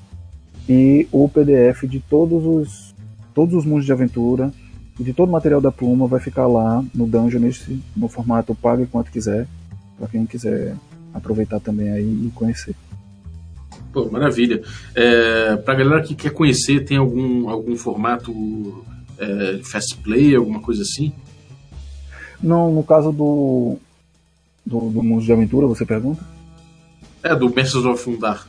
E 0.69 1.09
o 1.11 1.29
PDF 1.29 1.85
de 1.85 2.01
todos 2.01 2.45
os 2.47 2.95
todos 3.35 3.55
os 3.55 3.65
mundos 3.65 3.87
de 3.87 3.93
aventura 3.93 4.53
e 4.99 5.05
de 5.05 5.13
todo 5.13 5.29
o 5.29 5.33
material 5.33 5.61
da 5.61 5.73
Pluma 5.73 6.07
vai 6.07 6.21
ficar 6.21 6.47
lá 6.47 6.85
no 6.95 7.07
Dungeonist 7.07 7.81
no 7.97 8.09
formato 8.09 8.55
pague 8.55 8.87
quanto 8.87 9.11
quiser, 9.11 9.47
para 9.99 10.09
quem 10.09 10.27
quiser 10.27 10.77
aproveitar 11.13 11.61
também 11.61 11.91
aí 11.91 12.27
e 12.27 12.31
conhecer. 12.35 12.75
Pô, 13.93 14.09
maravilha. 14.11 14.63
É, 14.95 15.57
pra 15.57 15.75
galera 15.75 16.03
que 16.03 16.15
quer 16.15 16.31
conhecer, 16.31 16.85
tem 16.85 16.97
algum, 16.97 17.49
algum 17.49 17.77
formato 17.77 18.85
é, 19.19 19.61
fast 19.65 19.97
play, 19.99 20.35
alguma 20.35 20.61
coisa 20.61 20.83
assim? 20.83 21.13
Não, 22.43 22.73
no 22.73 22.83
caso 22.83 23.13
do 23.13 23.79
do, 24.65 24.91
do 24.91 25.03
mundo 25.03 25.25
de 25.25 25.33
aventura, 25.33 25.67
você 25.67 25.85
pergunta? 25.85 26.23
É, 27.23 27.35
do 27.35 27.47
Masters 27.47 27.85
of 27.85 28.03
Fundar. 28.03 28.47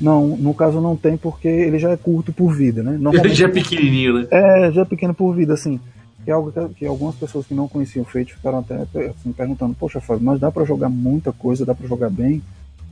Não, 0.00 0.28
no 0.28 0.54
caso 0.54 0.80
não 0.80 0.96
tem 0.96 1.16
porque 1.16 1.46
ele 1.46 1.78
já 1.78 1.90
é 1.90 1.96
curto 1.96 2.32
por 2.32 2.54
vida, 2.54 2.82
né? 2.82 2.98
Ele 3.12 3.34
já 3.34 3.46
é 3.46 3.50
pequenininho, 3.50 4.14
né? 4.14 4.26
é, 4.30 4.72
já 4.72 4.82
é 4.82 4.84
pequeno 4.84 5.14
por 5.14 5.34
vida, 5.34 5.52
assim. 5.52 5.78
Que 6.24 6.30
é 6.30 6.34
algo 6.34 6.52
que, 6.74 6.86
algumas 6.86 7.14
pessoas 7.14 7.46
que 7.46 7.54
não 7.54 7.68
conheciam 7.68 8.02
o 8.02 8.06
Fate 8.06 8.34
ficaram 8.34 8.58
até 8.58 8.76
assim, 8.76 9.32
perguntando: 9.32 9.74
Poxa, 9.78 10.00
Fábio, 10.00 10.24
mas 10.24 10.40
dá 10.40 10.50
pra 10.50 10.64
jogar 10.64 10.88
muita 10.88 11.32
coisa, 11.32 11.66
dá 11.66 11.74
pra 11.74 11.86
jogar 11.86 12.10
bem? 12.10 12.42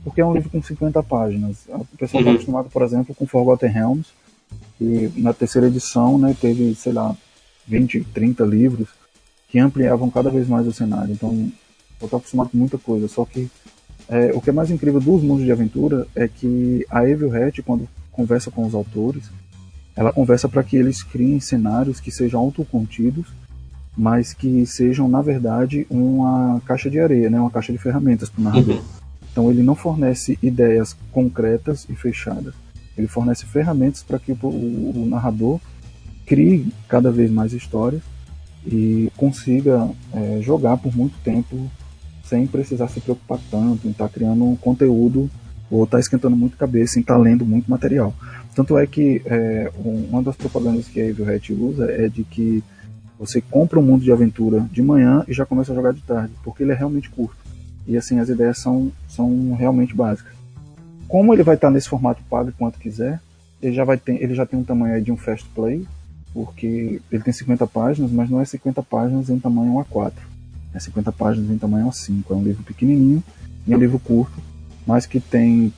Porque 0.03 0.21
é 0.21 0.25
um 0.25 0.33
livro 0.33 0.49
com 0.49 0.61
50 0.61 1.01
páginas. 1.03 1.65
O 1.67 1.85
pessoal 1.97 2.21
está 2.21 2.29
Uhum. 2.29 2.35
acostumado, 2.35 2.69
por 2.69 2.81
exemplo, 2.81 3.13
com 3.13 3.25
Forgotten 3.27 3.69
Realms, 3.69 4.07
e 4.79 5.11
na 5.17 5.33
terceira 5.33 5.67
edição, 5.67 6.17
né, 6.17 6.35
teve, 6.39 6.73
sei 6.75 6.93
lá, 6.93 7.15
20, 7.67 8.01
30 8.13 8.43
livros 8.45 8.87
que 9.49 9.59
ampliavam 9.59 10.09
cada 10.09 10.29
vez 10.29 10.47
mais 10.47 10.65
o 10.67 10.73
cenário. 10.73 11.11
Então, 11.11 11.51
eu 12.01 12.07
tô 12.07 12.15
acostumado 12.17 12.49
com 12.49 12.57
muita 12.57 12.77
coisa, 12.77 13.07
só 13.07 13.25
que 13.25 13.49
é, 14.07 14.31
o 14.33 14.41
que 14.41 14.49
é 14.49 14.53
mais 14.53 14.71
incrível 14.71 14.99
dos 14.99 15.21
mundos 15.21 15.45
de 15.45 15.51
aventura 15.51 16.07
é 16.15 16.27
que 16.27 16.85
a 16.89 17.07
Evil 17.07 17.31
Hat, 17.35 17.61
quando 17.61 17.87
conversa 18.11 18.49
com 18.49 18.65
os 18.65 18.73
autores, 18.73 19.29
ela 19.95 20.13
conversa 20.13 20.47
para 20.47 20.63
que 20.63 20.77
eles 20.77 21.03
criem 21.03 21.39
cenários 21.39 21.99
que 21.99 22.09
sejam 22.09 22.39
autocontidos, 22.39 23.27
mas 23.97 24.33
que 24.33 24.65
sejam, 24.65 25.09
na 25.09 25.21
verdade, 25.21 25.85
uma 25.89 26.61
caixa 26.65 26.89
de 26.89 26.99
areia, 26.99 27.29
né? 27.29 27.39
uma 27.39 27.51
caixa 27.51 27.71
de 27.73 27.77
ferramentas 27.77 28.29
para 28.29 28.41
o 28.41 28.43
narrador. 28.45 28.75
Uhum. 28.77 28.81
Então 29.39 29.49
ele 29.49 29.63
não 29.63 29.73
fornece 29.73 30.37
ideias 30.43 30.97
concretas 31.13 31.87
e 31.89 31.95
fechadas. 31.95 32.53
Ele 32.97 33.07
fornece 33.07 33.45
ferramentas 33.45 34.03
para 34.03 34.19
que 34.19 34.33
o, 34.33 34.35
o- 34.45 35.05
narrador 35.09 35.61
crie 36.25 36.67
cada 36.89 37.09
vez 37.09 37.31
mais 37.31 37.53
histórias 37.53 38.01
e 38.67 39.09
consiga 39.15 39.89
é, 40.13 40.41
jogar 40.41 40.75
por 40.75 40.93
muito 40.93 41.15
tempo 41.23 41.71
sem 42.25 42.45
precisar 42.45 42.89
se 42.89 42.99
preocupar 42.99 43.39
tanto 43.49 43.87
em 43.87 43.91
estar 43.91 44.09
criando 44.09 44.43
um 44.43 44.57
conteúdo 44.57 45.31
ou 45.71 45.85
estar 45.85 46.01
esquentando 46.01 46.35
muito 46.35 46.57
cabeça 46.57 46.99
em 46.99 47.01
estar 47.01 47.15
lendo 47.15 47.45
muito 47.45 47.71
material. 47.71 48.13
Tanto 48.53 48.77
é 48.77 48.85
que 48.85 49.21
é, 49.25 49.71
um- 49.85 50.07
uma 50.09 50.21
das 50.21 50.35
propagandas 50.35 50.89
que 50.89 50.99
a 50.99 51.05
Evil 51.07 51.33
Hat 51.33 51.53
usa 51.53 51.89
é 51.89 52.09
de 52.09 52.25
que 52.25 52.61
você 53.17 53.39
compra 53.39 53.79
um 53.79 53.83
mundo 53.83 54.03
de 54.03 54.11
aventura 54.11 54.67
de 54.69 54.81
manhã 54.81 55.23
e 55.29 55.33
já 55.33 55.45
começa 55.45 55.71
a 55.71 55.75
jogar 55.75 55.93
de 55.93 56.01
tarde, 56.01 56.33
porque 56.43 56.61
ele 56.61 56.73
é 56.73 56.75
realmente 56.75 57.09
curto. 57.09 57.38
E 57.89 57.97
assim, 57.97 58.19
as 58.19 58.29
ideias 58.29 58.59
são, 58.59 58.91
são 59.07 59.55
realmente 59.55 59.95
básicas. 59.95 60.31
Como 61.07 61.33
ele 61.33 61.41
vai 61.41 61.55
estar 61.55 61.71
nesse 61.71 61.89
formato 61.89 62.21
pago 62.29 62.53
quanto 62.55 62.77
quiser, 62.77 63.19
ele 63.59 63.73
já, 63.73 63.83
vai 63.83 63.97
ter, 63.97 64.21
ele 64.21 64.35
já 64.35 64.45
tem 64.45 64.59
um 64.59 64.63
tamanho 64.63 65.01
de 65.01 65.11
um 65.11 65.17
fast 65.17 65.49
play, 65.55 65.83
porque 66.31 67.01
ele 67.11 67.23
tem 67.23 67.33
50 67.33 67.65
páginas, 67.65 68.11
mas 68.11 68.29
não 68.29 68.39
é 68.39 68.45
50 68.45 68.83
páginas 68.83 69.31
em 69.31 69.39
tamanho 69.39 69.73
A4. 69.73 70.13
É 70.71 70.79
50 70.79 71.11
páginas 71.11 71.49
em 71.49 71.57
tamanho 71.57 71.87
A5. 71.87 72.23
É 72.29 72.33
um 72.35 72.43
livro 72.43 72.61
pequenininho 72.61 73.23
e 73.65 73.73
é 73.73 73.75
um 73.75 73.79
livro 73.79 73.97
curto, 73.97 74.39
mas 74.85 75.07
que 75.07 75.19
tem 75.19 75.73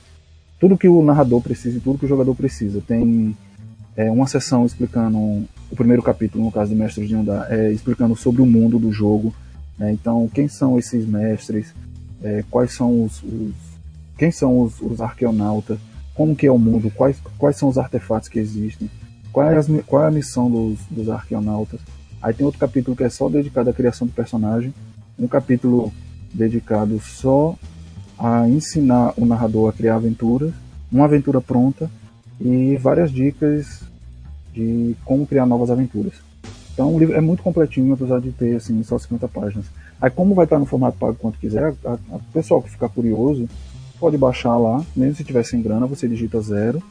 tudo 0.60 0.76
que 0.76 0.88
o 0.88 1.02
narrador 1.02 1.40
precisa 1.40 1.78
e 1.78 1.80
tudo 1.80 1.98
que 1.98 2.04
o 2.04 2.08
jogador 2.08 2.34
precisa. 2.34 2.82
Tem 2.86 3.34
é, 3.96 4.10
uma 4.10 4.26
sessão 4.26 4.66
explicando 4.66 5.16
o 5.18 5.74
primeiro 5.74 6.02
capítulo, 6.02 6.44
no 6.44 6.52
caso 6.52 6.74
do 6.74 6.76
Mestres 6.76 7.08
de 7.08 7.16
Undar, 7.16 7.46
é 7.50 7.72
explicando 7.72 8.14
sobre 8.14 8.42
o 8.42 8.46
mundo 8.46 8.78
do 8.78 8.92
jogo. 8.92 9.34
né? 9.78 9.90
Então, 9.92 10.28
quem 10.34 10.46
são 10.46 10.78
esses 10.78 11.06
mestres? 11.06 11.72
É, 12.22 12.44
quais 12.50 12.72
são 12.74 13.04
os, 13.04 13.22
os- 13.22 13.54
quem 14.16 14.30
são 14.30 14.60
os, 14.60 14.80
os 14.80 15.00
arqueonautas? 15.00 15.78
Como 16.14 16.36
que 16.36 16.46
é 16.46 16.52
o 16.52 16.58
mundo? 16.58 16.90
Quais, 16.90 17.16
quais 17.38 17.56
são 17.56 17.68
os 17.68 17.78
artefatos 17.78 18.28
que 18.28 18.38
existem? 18.38 18.88
qual 19.32 19.50
é, 19.50 19.56
as, 19.56 19.66
qual 19.86 20.04
é 20.04 20.08
a 20.08 20.10
missão 20.10 20.50
dos, 20.50 20.78
dos 20.90 21.08
arqueonautas. 21.08 21.80
Aí 22.20 22.34
tem 22.34 22.44
outro 22.44 22.60
capítulo 22.60 22.94
que 22.96 23.02
é 23.02 23.08
só 23.08 23.28
dedicado 23.28 23.70
à 23.70 23.72
criação 23.72 24.06
do 24.06 24.12
personagem, 24.12 24.72
um 25.18 25.26
capítulo 25.26 25.92
dedicado 26.32 27.00
só 27.00 27.56
a 28.18 28.46
ensinar 28.48 29.14
o 29.16 29.24
narrador 29.24 29.70
a 29.70 29.72
criar 29.72 29.96
aventuras, 29.96 30.52
uma 30.90 31.06
aventura 31.06 31.40
pronta 31.40 31.90
e 32.40 32.76
várias 32.76 33.10
dicas 33.10 33.82
de 34.52 34.94
como 35.04 35.26
criar 35.26 35.46
novas 35.46 35.70
aventuras. 35.70 36.12
Então 36.74 36.94
o 36.94 36.98
livro 36.98 37.14
é 37.16 37.20
muito 37.20 37.42
completinho, 37.42 37.94
apesar 37.94 38.20
de 38.20 38.30
ter 38.32 38.56
assim, 38.56 38.82
só 38.84 38.98
50 38.98 39.26
páginas. 39.28 39.66
Aí 40.02 40.10
como 40.10 40.34
vai 40.34 40.44
estar 40.44 40.58
no 40.58 40.66
formato 40.66 40.98
pago 40.98 41.14
quanto 41.14 41.38
quiser, 41.38 41.76
o 42.10 42.18
pessoal 42.32 42.60
que 42.60 42.68
ficar 42.68 42.88
curioso 42.88 43.48
pode 44.00 44.18
baixar 44.18 44.56
lá, 44.56 44.84
mesmo 44.96 45.14
se 45.14 45.22
tiver 45.22 45.44
sem 45.44 45.62
grana, 45.62 45.86
você 45.86 46.08
digita 46.08 46.40
zero 46.40 46.82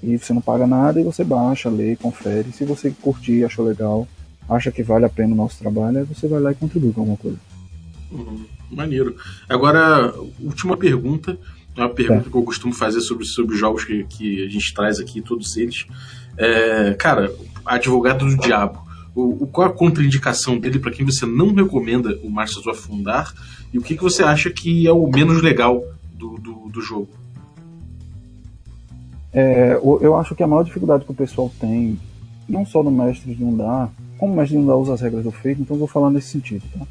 e 0.00 0.16
você 0.16 0.32
não 0.32 0.40
paga 0.40 0.64
nada 0.64 1.00
e 1.00 1.02
você 1.04 1.24
baixa, 1.24 1.68
lê, 1.68 1.96
confere. 1.96 2.52
Se 2.52 2.64
você 2.64 2.92
curtir, 3.02 3.44
achou 3.44 3.66
legal, 3.66 4.06
acha 4.48 4.70
que 4.70 4.84
vale 4.84 5.04
a 5.04 5.08
pena 5.08 5.34
o 5.34 5.36
nosso 5.36 5.58
trabalho, 5.58 5.98
aí 5.98 6.04
você 6.04 6.28
vai 6.28 6.38
lá 6.38 6.52
e 6.52 6.54
contribui 6.54 6.92
com 6.92 7.00
alguma 7.00 7.16
coisa. 7.16 7.38
Uhum, 8.12 8.44
maneiro. 8.70 9.16
Agora, 9.48 10.14
última 10.40 10.76
pergunta. 10.76 11.36
É 11.76 11.80
uma 11.80 11.90
pergunta 11.90 12.28
é. 12.28 12.30
que 12.30 12.36
eu 12.36 12.42
costumo 12.44 12.72
fazer 12.72 13.00
sobre, 13.00 13.24
sobre 13.24 13.56
jogos 13.56 13.84
que, 13.84 14.04
que 14.04 14.44
a 14.44 14.48
gente 14.48 14.72
traz 14.72 15.00
aqui, 15.00 15.20
todos 15.20 15.56
eles. 15.56 15.86
É, 16.38 16.94
cara, 16.94 17.34
Advogado 17.64 18.26
do 18.26 18.36
Diabo. 18.36 18.83
O, 19.14 19.46
qual 19.46 19.68
a 19.68 19.72
contraindicação 19.72 20.58
dele 20.58 20.78
para 20.78 20.90
quem 20.90 21.06
você 21.06 21.24
não 21.24 21.54
recomenda 21.54 22.18
o 22.22 22.28
Masters 22.28 22.66
of 22.66 22.80
Fundar? 22.80 23.32
E 23.72 23.78
o 23.78 23.82
que, 23.82 23.96
que 23.96 24.02
você 24.02 24.24
acha 24.24 24.50
que 24.50 24.86
é 24.86 24.92
o 24.92 25.06
menos 25.06 25.40
legal 25.40 25.84
do, 26.12 26.36
do, 26.38 26.68
do 26.68 26.80
jogo? 26.80 27.08
É, 29.32 29.78
eu 29.82 30.16
acho 30.16 30.34
que 30.34 30.42
a 30.42 30.46
maior 30.46 30.62
dificuldade 30.62 31.04
que 31.04 31.10
o 31.10 31.14
pessoal 31.14 31.52
tem, 31.60 31.98
não 32.48 32.64
só 32.64 32.82
no 32.82 32.90
Mestre 32.90 33.34
de 33.34 33.42
Undar, 33.42 33.90
como 34.18 34.32
o 34.32 34.36
Mestre 34.36 34.56
de 34.56 34.62
Undar 34.62 34.76
usa 34.76 34.94
as 34.94 35.00
regras 35.00 35.24
do 35.24 35.32
feito, 35.32 35.60
então 35.60 35.74
eu 35.74 35.80
vou 35.80 35.88
falar 35.88 36.10
nesse 36.10 36.28
sentido, 36.28 36.62
tá? 36.76 36.86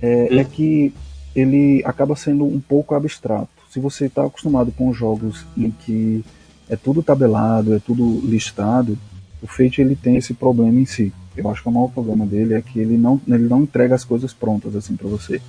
É, 0.00 0.28
hum. 0.30 0.38
é 0.38 0.44
que 0.44 0.92
ele 1.34 1.82
acaba 1.84 2.16
sendo 2.16 2.44
um 2.44 2.60
pouco 2.60 2.94
abstrato. 2.94 3.48
Se 3.70 3.80
você 3.80 4.06
está 4.06 4.24
acostumado 4.24 4.72
com 4.72 4.92
jogos 4.92 5.46
em 5.56 5.70
que 5.70 6.24
é 6.68 6.76
tudo 6.76 7.02
tabelado, 7.02 7.74
é 7.74 7.78
tudo 7.78 8.20
listado, 8.26 8.98
o 9.42 9.46
Fate 9.46 9.80
ele 9.80 9.96
tem 9.96 10.16
esse 10.16 10.32
problema 10.32 10.78
em 10.78 10.86
si. 10.86 11.12
Eu 11.36 11.50
acho 11.50 11.62
que 11.62 11.68
o 11.68 11.72
maior 11.72 11.88
problema 11.88 12.24
dele 12.24 12.54
é 12.54 12.62
que 12.62 12.78
ele 12.78 12.96
não, 12.96 13.20
ele 13.26 13.48
não 13.48 13.62
entrega 13.62 13.94
as 13.94 14.04
coisas 14.04 14.32
prontas 14.32 14.76
assim 14.76 14.96
para 14.96 15.08
você. 15.08 15.40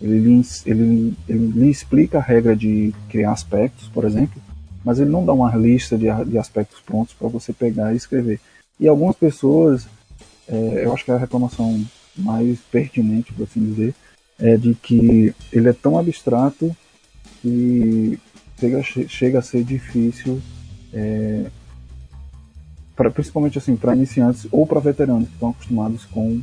Ele, 0.00 0.42
ele, 0.66 1.14
ele 1.28 1.46
lhe 1.48 1.70
explica 1.70 2.18
a 2.18 2.22
regra 2.22 2.56
de 2.56 2.92
criar 3.08 3.32
aspectos, 3.32 3.88
por 3.88 4.04
exemplo, 4.04 4.40
mas 4.84 4.98
ele 4.98 5.10
não 5.10 5.24
dá 5.24 5.32
uma 5.32 5.54
lista 5.54 5.96
de, 5.96 6.06
de 6.26 6.38
aspectos 6.38 6.80
prontos 6.80 7.14
para 7.14 7.28
você 7.28 7.52
pegar 7.52 7.92
e 7.92 7.96
escrever. 7.96 8.40
E 8.80 8.88
algumas 8.88 9.14
pessoas, 9.14 9.86
é, 10.48 10.82
eu 10.84 10.92
acho 10.92 11.04
que 11.04 11.10
é 11.10 11.14
a 11.14 11.18
reclamação 11.18 11.84
mais 12.16 12.58
pertinente, 12.70 13.32
por 13.32 13.44
assim 13.44 13.64
dizer, 13.64 13.94
é 14.38 14.56
de 14.56 14.74
que 14.74 15.34
ele 15.52 15.68
é 15.68 15.72
tão 15.72 15.98
abstrato 15.98 16.74
que 17.40 18.18
chega, 18.58 18.82
chega 18.82 19.38
a 19.38 19.42
ser 19.42 19.62
difícil, 19.62 20.40
é, 20.92 21.46
pra, 22.96 23.10
principalmente 23.10 23.58
assim 23.58 23.76
para 23.76 23.94
iniciantes 23.94 24.46
ou 24.50 24.66
para 24.66 24.80
veteranos 24.80 25.28
que 25.28 25.34
estão 25.34 25.50
acostumados 25.50 26.04
com 26.06 26.40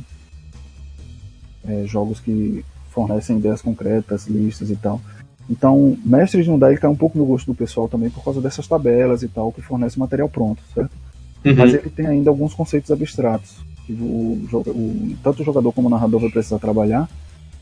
é, 1.64 1.84
jogos 1.86 2.20
que 2.20 2.64
fornecem 2.90 3.38
ideias 3.38 3.62
concretas, 3.62 4.26
listas 4.26 4.70
e 4.70 4.76
tal. 4.76 5.00
Então, 5.48 5.96
Mestre 6.04 6.42
de 6.42 6.50
Undai 6.50 6.76
cai 6.76 6.88
um 6.88 6.96
pouco 6.96 7.18
no 7.18 7.24
gosto 7.24 7.46
do 7.46 7.54
pessoal 7.54 7.88
também 7.88 8.08
por 8.10 8.22
causa 8.22 8.40
dessas 8.40 8.66
tabelas 8.68 9.22
e 9.22 9.28
tal, 9.28 9.52
que 9.52 9.60
fornece 9.60 9.98
material 9.98 10.28
pronto, 10.28 10.62
certo? 10.72 10.92
Uhum. 11.44 11.56
Mas 11.56 11.74
ele 11.74 11.90
tem 11.90 12.06
ainda 12.06 12.30
alguns 12.30 12.54
conceitos 12.54 12.90
abstratos, 12.90 13.56
que 13.86 13.92
o, 13.92 14.48
o, 14.54 15.16
tanto 15.22 15.42
o 15.42 15.44
jogador 15.44 15.72
como 15.72 15.88
o 15.88 15.90
narrador 15.90 16.20
vai 16.20 16.30
precisar 16.30 16.58
trabalhar, 16.58 17.08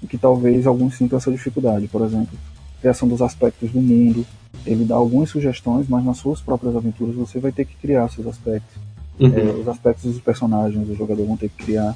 e 0.02 0.06
que 0.06 0.18
talvez 0.18 0.66
alguns 0.66 0.96
sintam 0.96 1.16
essa 1.16 1.30
dificuldade. 1.30 1.88
Por 1.88 2.02
exemplo, 2.02 2.36
criação 2.80 3.08
dos 3.08 3.22
aspectos 3.22 3.70
do 3.70 3.80
mundo. 3.80 4.26
Ele 4.66 4.84
dá 4.84 4.94
algumas 4.94 5.30
sugestões, 5.30 5.88
mas 5.88 6.04
nas 6.04 6.18
suas 6.18 6.40
próprias 6.40 6.74
aventuras 6.74 7.14
você 7.14 7.38
vai 7.38 7.52
ter 7.52 7.64
que 7.64 7.76
criar 7.76 8.08
seus 8.08 8.26
aspectos. 8.26 8.76
Uhum. 9.18 9.32
É, 9.36 9.52
os 9.52 9.68
aspectos 9.68 10.12
dos 10.12 10.20
personagens, 10.20 10.88
o 10.88 10.94
jogador 10.94 11.24
vão 11.26 11.36
ter 11.36 11.48
que 11.48 11.64
criar. 11.64 11.94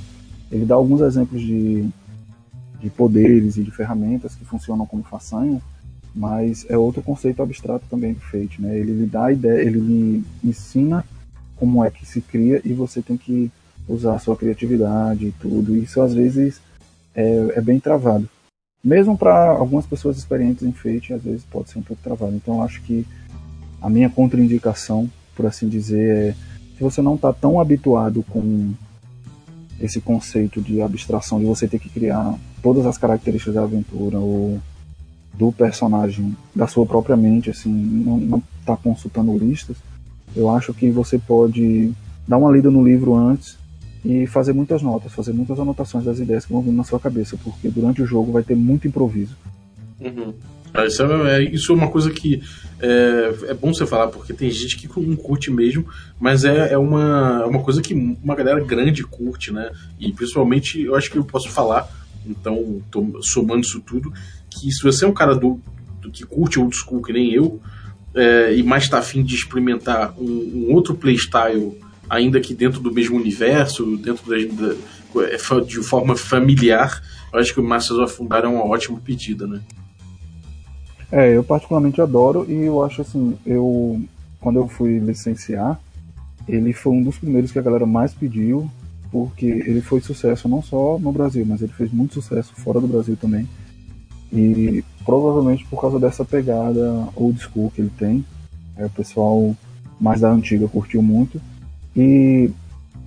Ele 0.51 0.65
dá 0.65 0.75
alguns 0.75 1.01
exemplos 1.01 1.41
de, 1.41 1.89
de 2.81 2.91
poderes 2.91 3.57
e 3.57 3.63
de 3.63 3.71
ferramentas 3.71 4.35
que 4.35 4.45
funcionam 4.45 4.85
como 4.87 5.03
façanha, 5.03 5.61
mas 6.15 6.67
é 6.69 6.77
outro 6.77 7.03
conceito 7.03 7.43
abstrato 7.43 7.85
também 7.89 8.13
do 8.13 8.21
Fate, 8.21 8.61
né? 8.61 8.79
Ele 8.79 8.93
lhe 8.93 9.07
dá 9.07 9.27
a 9.27 9.33
ideia, 9.33 9.63
ele 9.63 9.79
lhe 9.79 10.25
ensina 10.45 11.05
como 11.57 11.85
é 11.85 11.91
que 11.91 12.05
se 12.05 12.21
cria 12.21 12.61
e 12.65 12.73
você 12.73 13.01
tem 13.01 13.17
que 13.17 13.51
usar 13.89 14.15
a 14.15 14.19
sua 14.19 14.37
criatividade 14.37 15.27
e 15.27 15.33
tudo. 15.41 15.77
Isso 15.77 16.01
às 16.01 16.13
vezes 16.13 16.61
é, 17.15 17.55
é 17.55 17.61
bem 17.61 17.79
travado. 17.79 18.29
Mesmo 18.85 19.17
para 19.17 19.51
algumas 19.51 19.87
pessoas 19.87 20.19
experientes 20.19 20.65
em 20.65 20.73
Fate, 20.73 21.13
às 21.13 21.23
vezes 21.23 21.45
pode 21.45 21.71
ser 21.71 21.79
um 21.79 21.83
pouco 21.83 22.03
travado. 22.03 22.35
Então 22.35 22.63
acho 22.63 22.83
que 22.83 23.07
a 23.81 23.89
minha 23.89 24.11
contraindicação, 24.11 25.09
por 25.37 25.47
assim 25.47 25.69
dizer, 25.69 26.31
é 26.31 26.35
se 26.77 26.83
você 26.83 27.01
não 27.01 27.15
está 27.15 27.33
tão 27.33 27.61
habituado 27.61 28.25
com 28.29 28.73
esse 29.81 30.01
conceito 30.01 30.61
de 30.61 30.81
abstração 30.81 31.39
de 31.39 31.45
você 31.45 31.69
ter 31.69 31.79
que 31.79 31.89
criar 31.89 32.35
todas 32.61 32.85
as 32.87 32.99
características 32.99 33.55
da 33.55 33.63
aventura 33.63 34.19
ou 34.19 34.61
do 35.35 35.53
personagem 35.53 36.37
da 36.55 36.67
sua 36.67 36.85
própria 36.85 37.17
mente, 37.17 37.51
assim, 37.51 37.73
não 37.73 38.43
está 38.61 38.77
consultando 38.77 39.37
listas, 39.37 39.77
eu 40.35 40.51
acho 40.51 40.75
que 40.75 40.91
você 40.91 41.19
pode 41.19 41.93
dar 42.27 42.39
uma 42.39 42.51
lida 42.51 42.71
no 42.71 42.85
livro 42.85 43.15
antes 43.15 43.62
e 44.05 44.27
fazer 44.27 44.53
muitas 44.53 44.83
notas, 44.83 45.13
fazer 45.13 45.33
muitas 45.33 45.59
anotações 45.59 46.05
das 46.05 46.19
ideias 46.19 46.45
que 46.45 46.53
vão 46.53 46.63
vindo 46.63 46.77
na 46.77 46.85
sua 46.85 46.99
cabeça, 46.99 47.37
porque 47.43 47.69
durante 47.69 48.03
o 48.03 48.07
jogo 48.07 48.33
vai 48.33 48.43
ter 48.43 48.57
muito 48.57 48.87
improviso. 48.89 49.37
Uhum. 50.01 50.35
Ah, 50.75 50.87
isso, 50.87 51.03
é, 51.03 51.37
é, 51.37 51.43
isso 51.43 51.73
é 51.73 51.75
uma 51.75 51.89
coisa 51.89 52.11
que 52.11 52.43
é, 52.81 53.35
é, 53.49 53.55
bom 53.55 53.73
você 53.73 53.87
falar, 53.87 54.09
porque 54.09 54.33
tem 54.33 54.51
gente 54.51 54.77
que 54.77 54.89
não 55.01 55.17
curte 55.17 55.51
mesmo, 55.51 55.87
mas 56.19 56.45
é, 56.45 56.73
é 56.73 56.79
uma, 56.79 57.43
é 57.45 57.47
uma 57.47 57.63
coisa 57.63 57.83
que 57.83 57.95
uma 57.95 58.35
galera 58.35 58.59
grande 58.65 59.05
curte, 59.05 59.53
né? 59.53 59.71
E 60.01 60.13
principalmente, 60.13 60.81
eu 60.81 60.95
acho 60.95 61.11
que 61.11 61.19
eu 61.19 61.25
posso 61.25 61.51
falar, 61.51 61.89
então, 62.27 62.81
somando 63.21 63.61
isso 63.61 63.81
tudo, 63.81 64.13
que 64.51 64.71
se 64.73 64.83
você 64.83 65.05
é 65.05 65.09
um 65.09 65.13
cara 65.13 65.35
do, 65.35 65.61
do 66.01 66.11
que 66.11 66.25
curte 66.25 66.59
old 66.59 66.75
school 66.75 67.03
que 67.03 67.13
nem 67.13 67.33
eu, 67.33 67.61
é, 68.15 68.55
e 68.55 68.63
mais 68.63 68.85
está 68.85 68.99
afim 68.99 69.23
de 69.23 69.35
experimentar 69.35 70.15
um, 70.19 70.25
um, 70.69 70.75
outro 70.75 70.95
playstyle, 70.95 71.79
ainda 72.09 72.41
que 72.41 72.55
dentro 72.55 72.81
do 72.81 72.93
mesmo 72.93 73.17
universo, 73.17 73.97
dentro 73.97 74.29
da, 74.29 74.37
da, 74.37 75.25
é, 75.25 75.61
de 75.65 75.83
forma 75.83 76.17
familiar, 76.17 77.03
eu 77.33 77.39
acho 77.39 77.55
que 77.55 77.61
o 77.61 77.65
Masters 77.65 78.01
of 78.01 78.15
Fundar 78.15 78.45
é 78.45 78.49
uma 78.49 78.65
ótima 78.65 79.01
pedida, 79.01 79.47
né? 79.47 79.61
É, 81.11 81.37
eu 81.37 81.45
particularmente 81.45 82.01
adoro 82.01 82.47
e 82.49 82.65
eu 82.65 82.83
acho 82.83 83.03
assim, 83.03 83.37
eu 83.45 84.03
quando 84.41 84.57
eu 84.57 84.67
fui 84.67 84.99
licenciar, 84.99 85.79
ele 86.49 86.73
foi 86.73 86.93
um 86.93 87.03
dos 87.03 87.17
primeiros 87.17 87.53
que 87.53 87.59
a 87.59 87.63
galera 87.63 87.87
mais 87.87 88.13
pediu, 88.13 88.69
porque 89.11 89.47
ele 89.47 89.81
foi 89.81 90.01
sucesso 90.01 90.49
não 90.49 90.61
só 90.61 90.99
no 90.99 91.13
Brasil, 91.13 91.45
mas 91.47 91.63
ele 91.63 91.73
fez 91.73 91.93
muito 91.93 92.15
sucesso 92.15 92.53
fora 92.57 92.81
do 92.81 92.89
Brasil 92.89 93.17
também. 93.17 93.49
E 94.33 94.83
provavelmente 95.05 95.65
por 95.67 95.81
causa 95.81 95.99
dessa 96.01 96.25
pegada 96.25 97.09
old 97.15 97.39
school 97.39 97.71
que 97.71 97.83
ele 97.83 97.93
tem, 97.97 98.25
é, 98.77 98.87
o 98.87 98.91
pessoal 98.91 99.55
mais 100.01 100.21
da 100.21 100.31
antiga 100.31 100.67
curtiu 100.67 101.03
muito. 101.03 101.41
E 101.97 102.51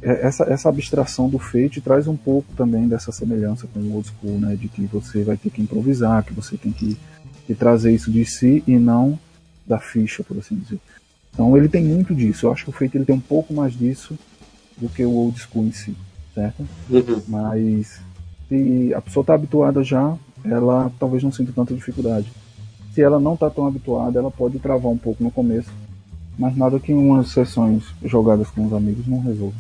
essa, 0.02 0.44
essa 0.46 0.70
abstração 0.70 1.30
do 1.30 1.40
Fate 1.40 1.82
traz 1.82 2.08
um 2.08 2.16
pouco 2.16 2.54
também 2.56 2.88
dessa 2.88 3.12
semelhança 3.12 3.68
com 3.74 3.80
o 3.80 3.96
old 3.96 4.08
school, 4.08 4.40
né? 4.40 4.56
De 4.56 4.68
que 4.68 4.86
você 4.86 5.24
vai 5.24 5.38
ter 5.38 5.50
que 5.50 5.62
improvisar, 5.62 6.24
que 6.24 6.34
você 6.34 6.58
tem 6.58 6.72
que, 6.72 6.98
que 7.48 7.56
trazer 7.56 7.94
isso 7.94 8.12
de 8.12 8.26
si 8.26 8.64
e 8.68 8.78
não 8.78 9.20
da 9.66 9.80
ficha, 9.80 10.24
por 10.24 10.38
assim 10.38 10.56
dizer. 10.56 10.80
Então 11.34 11.58
ele 11.58 11.68
tem 11.68 11.84
muito 11.84 12.14
disso. 12.14 12.46
Eu 12.46 12.52
acho 12.52 12.66
que 12.66 12.70
o 12.70 12.74
Fate 12.74 12.96
ele 12.96 13.06
tem 13.06 13.16
um 13.16 13.20
pouco 13.20 13.54
mais 13.54 13.74
disso 13.74 14.18
do 14.78 14.88
que 14.90 15.04
o 15.04 15.12
old 15.12 15.40
school 15.40 15.66
em 15.66 15.72
si, 15.72 15.96
certo? 16.34 16.68
Uhum. 16.90 17.22
Mas 17.28 18.00
se 18.48 18.94
a 18.94 19.02
pessoa 19.02 19.22
está 19.22 19.34
habituada 19.34 19.84
já, 19.84 20.16
ela 20.44 20.92
talvez 21.00 21.24
não 21.24 21.32
sinta 21.32 21.52
tanta 21.52 21.74
dificuldade. 21.74 22.32
Se 22.94 23.02
ela 23.02 23.20
não 23.20 23.34
está 23.34 23.50
tão 23.50 23.66
habituada, 23.66 24.20
ela 24.20 24.32
pode 24.32 24.60
travar 24.60 24.92
um 24.92 24.98
pouco 24.98 25.24
no 25.24 25.32
começo, 25.32 25.70
mas 26.38 26.56
nada 26.56 26.80
que 26.80 26.94
umas 26.94 27.30
sessões 27.30 27.84
jogadas 28.04 28.50
com 28.50 28.66
os 28.66 28.74
amigos 28.74 29.08
não 29.08 29.22
resolva. 29.22 29.56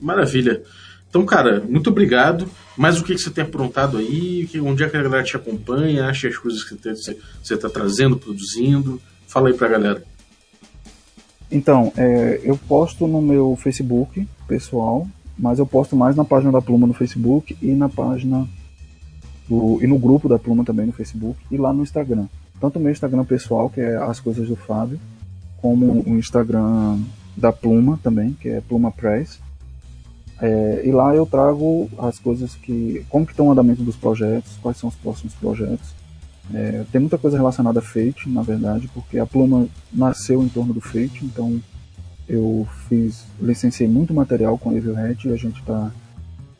Maravilha. 0.00 0.62
Então, 1.08 1.24
cara, 1.24 1.60
muito 1.66 1.90
obrigado. 1.90 2.48
Mas 2.76 3.00
o 3.00 3.04
que, 3.04 3.14
que 3.14 3.20
você 3.20 3.30
tem 3.30 3.44
aprontado 3.44 3.96
aí? 3.96 4.48
Onde 4.62 4.84
é 4.84 4.88
que 4.88 4.96
a 4.96 5.02
galera 5.02 5.24
te 5.24 5.36
acompanha? 5.36 6.06
Acha 6.06 6.28
as 6.28 6.36
coisas 6.36 6.62
que 6.62 6.76
você 6.76 7.54
está 7.54 7.68
trazendo, 7.68 8.16
produzindo? 8.16 9.00
Fala 9.26 9.48
aí 9.48 9.54
pra 9.54 9.68
galera. 9.68 10.02
Então, 11.50 11.92
é, 11.96 12.40
eu 12.44 12.56
posto 12.56 13.06
no 13.06 13.22
meu 13.22 13.56
Facebook 13.56 14.28
pessoal, 14.46 15.08
mas 15.36 15.58
eu 15.58 15.66
posto 15.66 15.96
mais 15.96 16.14
na 16.14 16.24
página 16.24 16.52
da 16.52 16.60
Pluma 16.60 16.86
no 16.86 16.92
Facebook 16.92 17.56
e 17.60 17.72
na 17.72 17.88
página 17.88 18.46
do, 19.48 19.78
e 19.82 19.86
no 19.86 19.98
grupo 19.98 20.28
da 20.28 20.38
Pluma 20.38 20.64
também 20.64 20.86
no 20.86 20.92
Facebook 20.92 21.38
e 21.50 21.56
lá 21.56 21.72
no 21.72 21.82
Instagram. 21.82 22.26
Tanto 22.60 22.78
o 22.78 22.82
meu 22.82 22.92
Instagram 22.92 23.24
pessoal, 23.24 23.70
que 23.70 23.80
é 23.80 23.96
as 23.96 24.20
coisas 24.20 24.46
do 24.46 24.56
Fábio, 24.56 25.00
como 25.60 26.02
o 26.06 26.18
Instagram 26.18 26.98
da 27.36 27.52
Pluma 27.52 27.98
também, 28.02 28.32
que 28.32 28.48
é 28.48 28.60
Pluma 28.60 28.90
Press. 28.90 29.40
É, 30.40 30.82
e 30.84 30.92
lá 30.92 31.14
eu 31.14 31.26
trago 31.26 31.90
as 31.98 32.18
coisas 32.18 32.54
que. 32.54 33.04
como 33.08 33.26
que 33.26 33.32
estão 33.32 33.48
o 33.48 33.52
andamento 33.52 33.82
dos 33.82 33.96
projetos, 33.96 34.56
quais 34.62 34.76
são 34.76 34.88
os 34.88 34.94
próximos 34.94 35.34
projetos. 35.34 35.94
É, 36.54 36.84
tem 36.90 37.00
muita 37.00 37.18
coisa 37.18 37.36
relacionada 37.36 37.80
a 37.80 37.82
Fate, 37.82 38.28
na 38.28 38.42
verdade, 38.42 38.88
porque 38.94 39.18
a 39.18 39.26
Pluma 39.26 39.68
nasceu 39.92 40.42
em 40.42 40.48
torno 40.48 40.72
do 40.72 40.80
Fate, 40.80 41.24
então 41.24 41.60
eu 42.26 42.66
fiz, 42.88 43.24
licenciei 43.40 43.88
muito 43.88 44.14
material 44.14 44.56
com 44.56 44.70
a 44.70 44.74
Evilhead 44.74 45.28
e 45.28 45.32
a 45.32 45.36
gente 45.36 45.60
está 45.60 45.90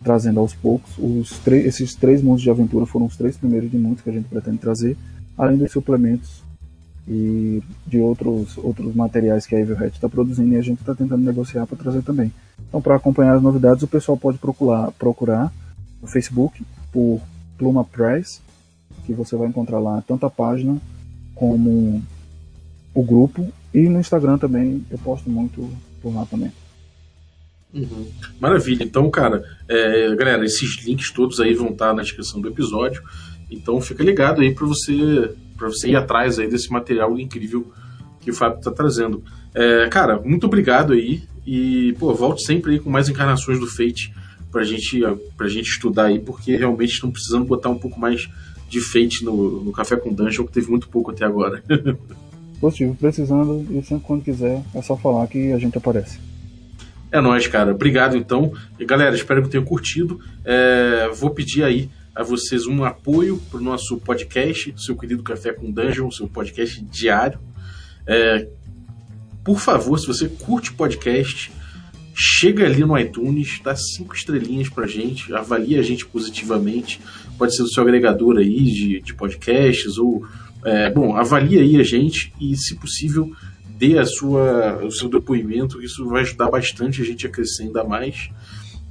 trazendo 0.03 0.41
aos 0.41 0.55
poucos. 0.55 0.91
Os 0.99 1.41
esses 1.47 1.95
três 1.95 2.23
mundos 2.23 2.43
de 2.43 2.51
aventura 2.51 2.85
foram 2.85 3.07
os 3.07 3.17
três 3.17 3.37
primeiros 3.37 3.71
de 3.71 3.79
muitos 3.79 4.03
que 4.03 4.11
a 4.11 4.13
gente 4.13 4.29
pretende 4.29 4.59
trazer, 4.59 4.97
além 5.37 5.57
dos 5.57 5.73
suplementos 5.73 6.43
e 7.09 7.63
de 7.87 7.99
outros, 7.99 8.59
outros 8.59 8.95
materiais 8.95 9.47
que 9.47 9.57
a 9.57 9.61
Evilhead 9.61 9.95
está 9.95 10.09
produzindo 10.09 10.53
e 10.53 10.59
a 10.59 10.63
gente 10.63 10.81
está 10.81 10.95
tentando 10.95 11.25
negociar 11.25 11.67
para 11.67 11.79
trazer 11.79 12.03
também. 12.03 12.31
Então, 12.69 12.83
para 12.83 12.97
acompanhar 12.97 13.35
as 13.35 13.43
novidades, 13.43 13.83
o 13.83 13.89
pessoal 13.89 14.19
pode 14.19 14.37
procurar, 14.37 14.93
procurar 14.93 15.51
no 16.03 16.07
Facebook 16.07 16.63
por 16.93 17.21
Pluma 17.57 17.83
Press, 17.83 18.43
que 19.07 19.15
você 19.15 19.37
vai 19.37 19.49
encontrar 19.49 19.79
lá 19.79 20.03
tanto 20.07 20.27
a 20.27 20.31
página 20.31 20.77
como 21.35 22.03
o 22.93 23.03
grupo. 23.03 23.51
E 23.73 23.89
no 23.89 24.01
Instagram 24.01 24.37
também, 24.37 24.85
eu 24.91 24.99
posto 24.99 25.31
muito 25.31 25.71
por 26.03 26.15
lá 26.15 26.27
também. 26.27 26.53
Uhum. 27.73 28.07
Maravilha. 28.39 28.85
Então, 28.85 29.11
cara, 29.11 29.43
é, 29.67 30.15
galera, 30.15 30.45
esses 30.45 30.85
links 30.85 31.11
todos 31.11 31.41
aí 31.41 31.55
vão 31.55 31.69
estar 31.69 31.95
na 31.95 32.03
descrição 32.03 32.41
do 32.41 32.49
episódio. 32.49 33.03
Então, 33.51 33.81
fica 33.81 34.05
ligado 34.05 34.43
aí 34.43 34.55
para 34.55 34.67
você 34.67 35.35
para 35.59 35.69
você 35.69 35.89
ir 35.89 35.97
atrás 35.97 36.39
aí 36.39 36.49
desse 36.49 36.73
material 36.73 37.19
incrível 37.19 37.71
que 38.21 38.31
o 38.31 38.35
Fábio 38.35 38.59
está 38.59 38.71
trazendo. 38.71 39.23
É, 39.55 39.89
cara, 39.89 40.19
muito 40.21 40.47
obrigado 40.47 40.93
aí. 40.95 41.23
E, 41.47 41.95
pô, 41.99 42.15
volte 42.15 42.45
sempre 42.45 42.73
aí 42.73 42.79
com 42.79 42.89
mais 42.89 43.09
encarnações 43.09 43.59
do 43.59 43.67
Fate 43.67 44.15
pra 44.51 44.65
gente, 44.65 45.01
pra 45.37 45.49
gente 45.49 45.69
estudar 45.69 46.05
aí, 46.05 46.19
porque 46.19 46.57
realmente 46.57 46.93
estão 46.93 47.11
precisando 47.11 47.45
botar 47.45 47.71
um 47.71 47.79
pouco 47.79 47.99
mais 47.99 48.29
de 48.69 48.81
Fate 48.81 49.25
no, 49.25 49.65
no 49.65 49.73
Café 49.73 49.97
com 49.97 50.13
Dungeon, 50.13 50.45
que 50.47 50.53
teve 50.53 50.71
muito 50.71 50.89
pouco 50.89 51.11
até 51.11 51.25
agora. 51.25 51.63
Positivo, 52.61 52.95
precisando, 52.97 53.67
e 53.71 53.83
sempre 53.83 54.05
quando 54.05 54.25
quiser, 54.25 54.63
é 54.75 54.83
só 54.83 54.97
falar 54.97 55.27
que 55.29 55.53
a 55.53 55.59
gente 55.59 55.79
aparece. 55.79 56.19
É 57.11 57.21
nóis, 57.21 57.47
cara. 57.47 57.71
Obrigado 57.73 58.17
então. 58.17 58.53
E 58.79 58.85
galera, 58.85 59.15
espero 59.15 59.43
que 59.43 59.49
tenham 59.49 59.65
curtido. 59.65 60.21
É, 60.45 61.09
vou 61.15 61.31
pedir 61.31 61.65
aí 61.65 61.89
a 62.19 62.25
vocês 62.25 62.67
um 62.67 62.83
apoio 62.83 63.41
para 63.49 63.61
o 63.61 63.63
nosso 63.63 63.97
podcast, 63.99 64.75
seu 64.77 64.97
querido 64.97 65.23
Café 65.23 65.53
com 65.53 65.71
Dungeon, 65.71 66.11
seu 66.11 66.27
podcast 66.27 66.85
diário. 66.85 67.39
É, 68.05 68.49
por 69.45 69.61
favor, 69.61 69.97
se 70.01 70.05
você 70.05 70.29
curte 70.29 70.73
podcast, 70.73 71.53
chega 72.13 72.67
ali 72.67 72.81
no 72.81 72.99
iTunes, 72.99 73.61
dá 73.63 73.77
cinco 73.77 74.17
estrelinhas 74.17 74.69
pra 74.69 74.89
gente, 74.89 75.33
avalia 75.33 75.79
a 75.79 75.83
gente 75.83 76.05
positivamente. 76.07 77.01
Pode 77.39 77.55
ser 77.55 77.63
do 77.63 77.73
seu 77.73 77.85
agregador 77.85 78.39
aí 78.39 78.65
de, 78.65 79.01
de 79.01 79.15
podcasts, 79.15 79.97
ou. 79.97 80.27
É, 80.65 80.91
bom, 80.91 81.17
avalie 81.17 81.61
aí 81.61 81.77
a 81.77 81.85
gente 81.85 82.33
e, 82.41 82.57
se 82.57 82.75
possível, 82.75 83.31
dê 83.79 83.97
a 83.97 84.05
sua, 84.05 84.85
o 84.85 84.91
seu 84.91 85.09
depoimento, 85.09 85.81
isso 85.81 86.05
vai 86.09 86.23
ajudar 86.23 86.51
bastante 86.51 87.01
a 87.01 87.05
gente 87.05 87.29
a 87.29 87.31
crescer 87.31 87.63
ainda 87.63 87.85
mais. 87.85 88.29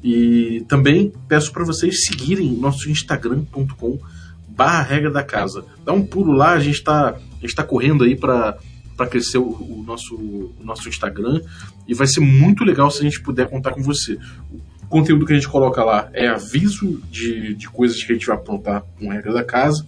E 0.03 0.63
também 0.67 1.11
peço 1.27 1.51
para 1.51 1.63
vocês 1.63 2.05
seguirem 2.05 2.51
nosso 2.57 2.89
instagram.com 2.89 3.99
barra 4.47 4.83
regra 4.83 5.11
da 5.11 5.23
casa. 5.23 5.63
Dá 5.83 5.93
um 5.93 6.05
pulo 6.05 6.31
lá, 6.31 6.51
a 6.51 6.59
gente 6.59 6.75
está 6.75 7.17
tá 7.55 7.63
correndo 7.63 8.03
aí 8.03 8.15
para 8.15 8.57
para 8.97 9.05
crescer 9.05 9.37
o, 9.37 9.43
o, 9.43 9.83
nosso, 9.85 10.15
o 10.15 10.55
nosso 10.63 10.89
Instagram 10.89 11.39
e 11.87 11.93
vai 11.93 12.07
ser 12.07 12.19
muito 12.19 12.63
legal 12.63 12.89
se 12.89 12.99
a 12.99 13.03
gente 13.03 13.21
puder 13.21 13.47
contar 13.47 13.71
com 13.71 13.83
você. 13.83 14.17
O 14.51 14.87
conteúdo 14.89 15.23
que 15.23 15.33
a 15.33 15.35
gente 15.35 15.47
coloca 15.47 15.83
lá 15.83 16.09
é 16.13 16.27
aviso 16.27 16.99
de, 17.11 17.53
de 17.53 17.69
coisas 17.69 18.03
que 18.03 18.11
a 18.11 18.15
gente 18.15 18.25
vai 18.25 18.35
aprontar 18.35 18.83
com 18.97 19.09
regra 19.09 19.31
da 19.31 19.43
casa. 19.43 19.85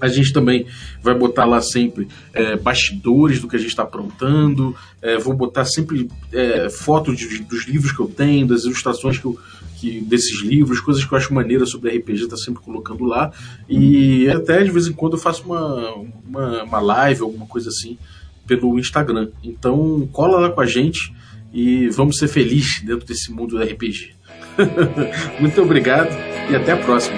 A 0.00 0.08
gente 0.08 0.32
também 0.32 0.66
vai 1.02 1.14
botar 1.14 1.44
lá 1.44 1.60
sempre 1.60 2.08
é, 2.32 2.56
bastidores 2.56 3.40
do 3.40 3.48
que 3.48 3.56
a 3.56 3.58
gente 3.58 3.70
está 3.70 3.82
aprontando. 3.82 4.74
É, 5.02 5.18
vou 5.18 5.34
botar 5.34 5.64
sempre 5.64 6.08
é, 6.32 6.68
fotos 6.70 7.16
dos 7.48 7.66
livros 7.66 7.92
que 7.92 8.00
eu 8.00 8.08
tenho, 8.08 8.46
das 8.46 8.64
ilustrações 8.64 9.18
que 9.18 9.24
eu, 9.24 9.38
que, 9.80 10.00
desses 10.00 10.42
livros, 10.42 10.80
coisas 10.80 11.04
que 11.04 11.12
eu 11.12 11.18
acho 11.18 11.32
maneira 11.32 11.64
sobre 11.64 11.96
RPG, 11.96 12.28
tá 12.28 12.36
sempre 12.36 12.62
colocando 12.62 13.04
lá. 13.04 13.32
E 13.68 14.28
até 14.28 14.62
de 14.62 14.70
vez 14.70 14.86
em 14.86 14.92
quando 14.92 15.14
eu 15.14 15.18
faço 15.18 15.44
uma, 15.44 15.94
uma, 16.26 16.62
uma 16.64 16.80
live, 16.80 17.22
alguma 17.22 17.46
coisa 17.46 17.70
assim, 17.70 17.98
pelo 18.46 18.78
Instagram. 18.78 19.30
Então 19.42 20.08
cola 20.12 20.38
lá 20.38 20.50
com 20.50 20.60
a 20.60 20.66
gente 20.66 21.14
e 21.52 21.88
vamos 21.88 22.18
ser 22.18 22.28
felizes 22.28 22.82
dentro 22.82 23.06
desse 23.06 23.32
mundo 23.32 23.56
do 23.56 23.62
RPG. 23.62 24.12
Muito 25.40 25.60
obrigado 25.62 26.10
e 26.50 26.54
até 26.54 26.72
a 26.72 26.76
próxima. 26.76 27.16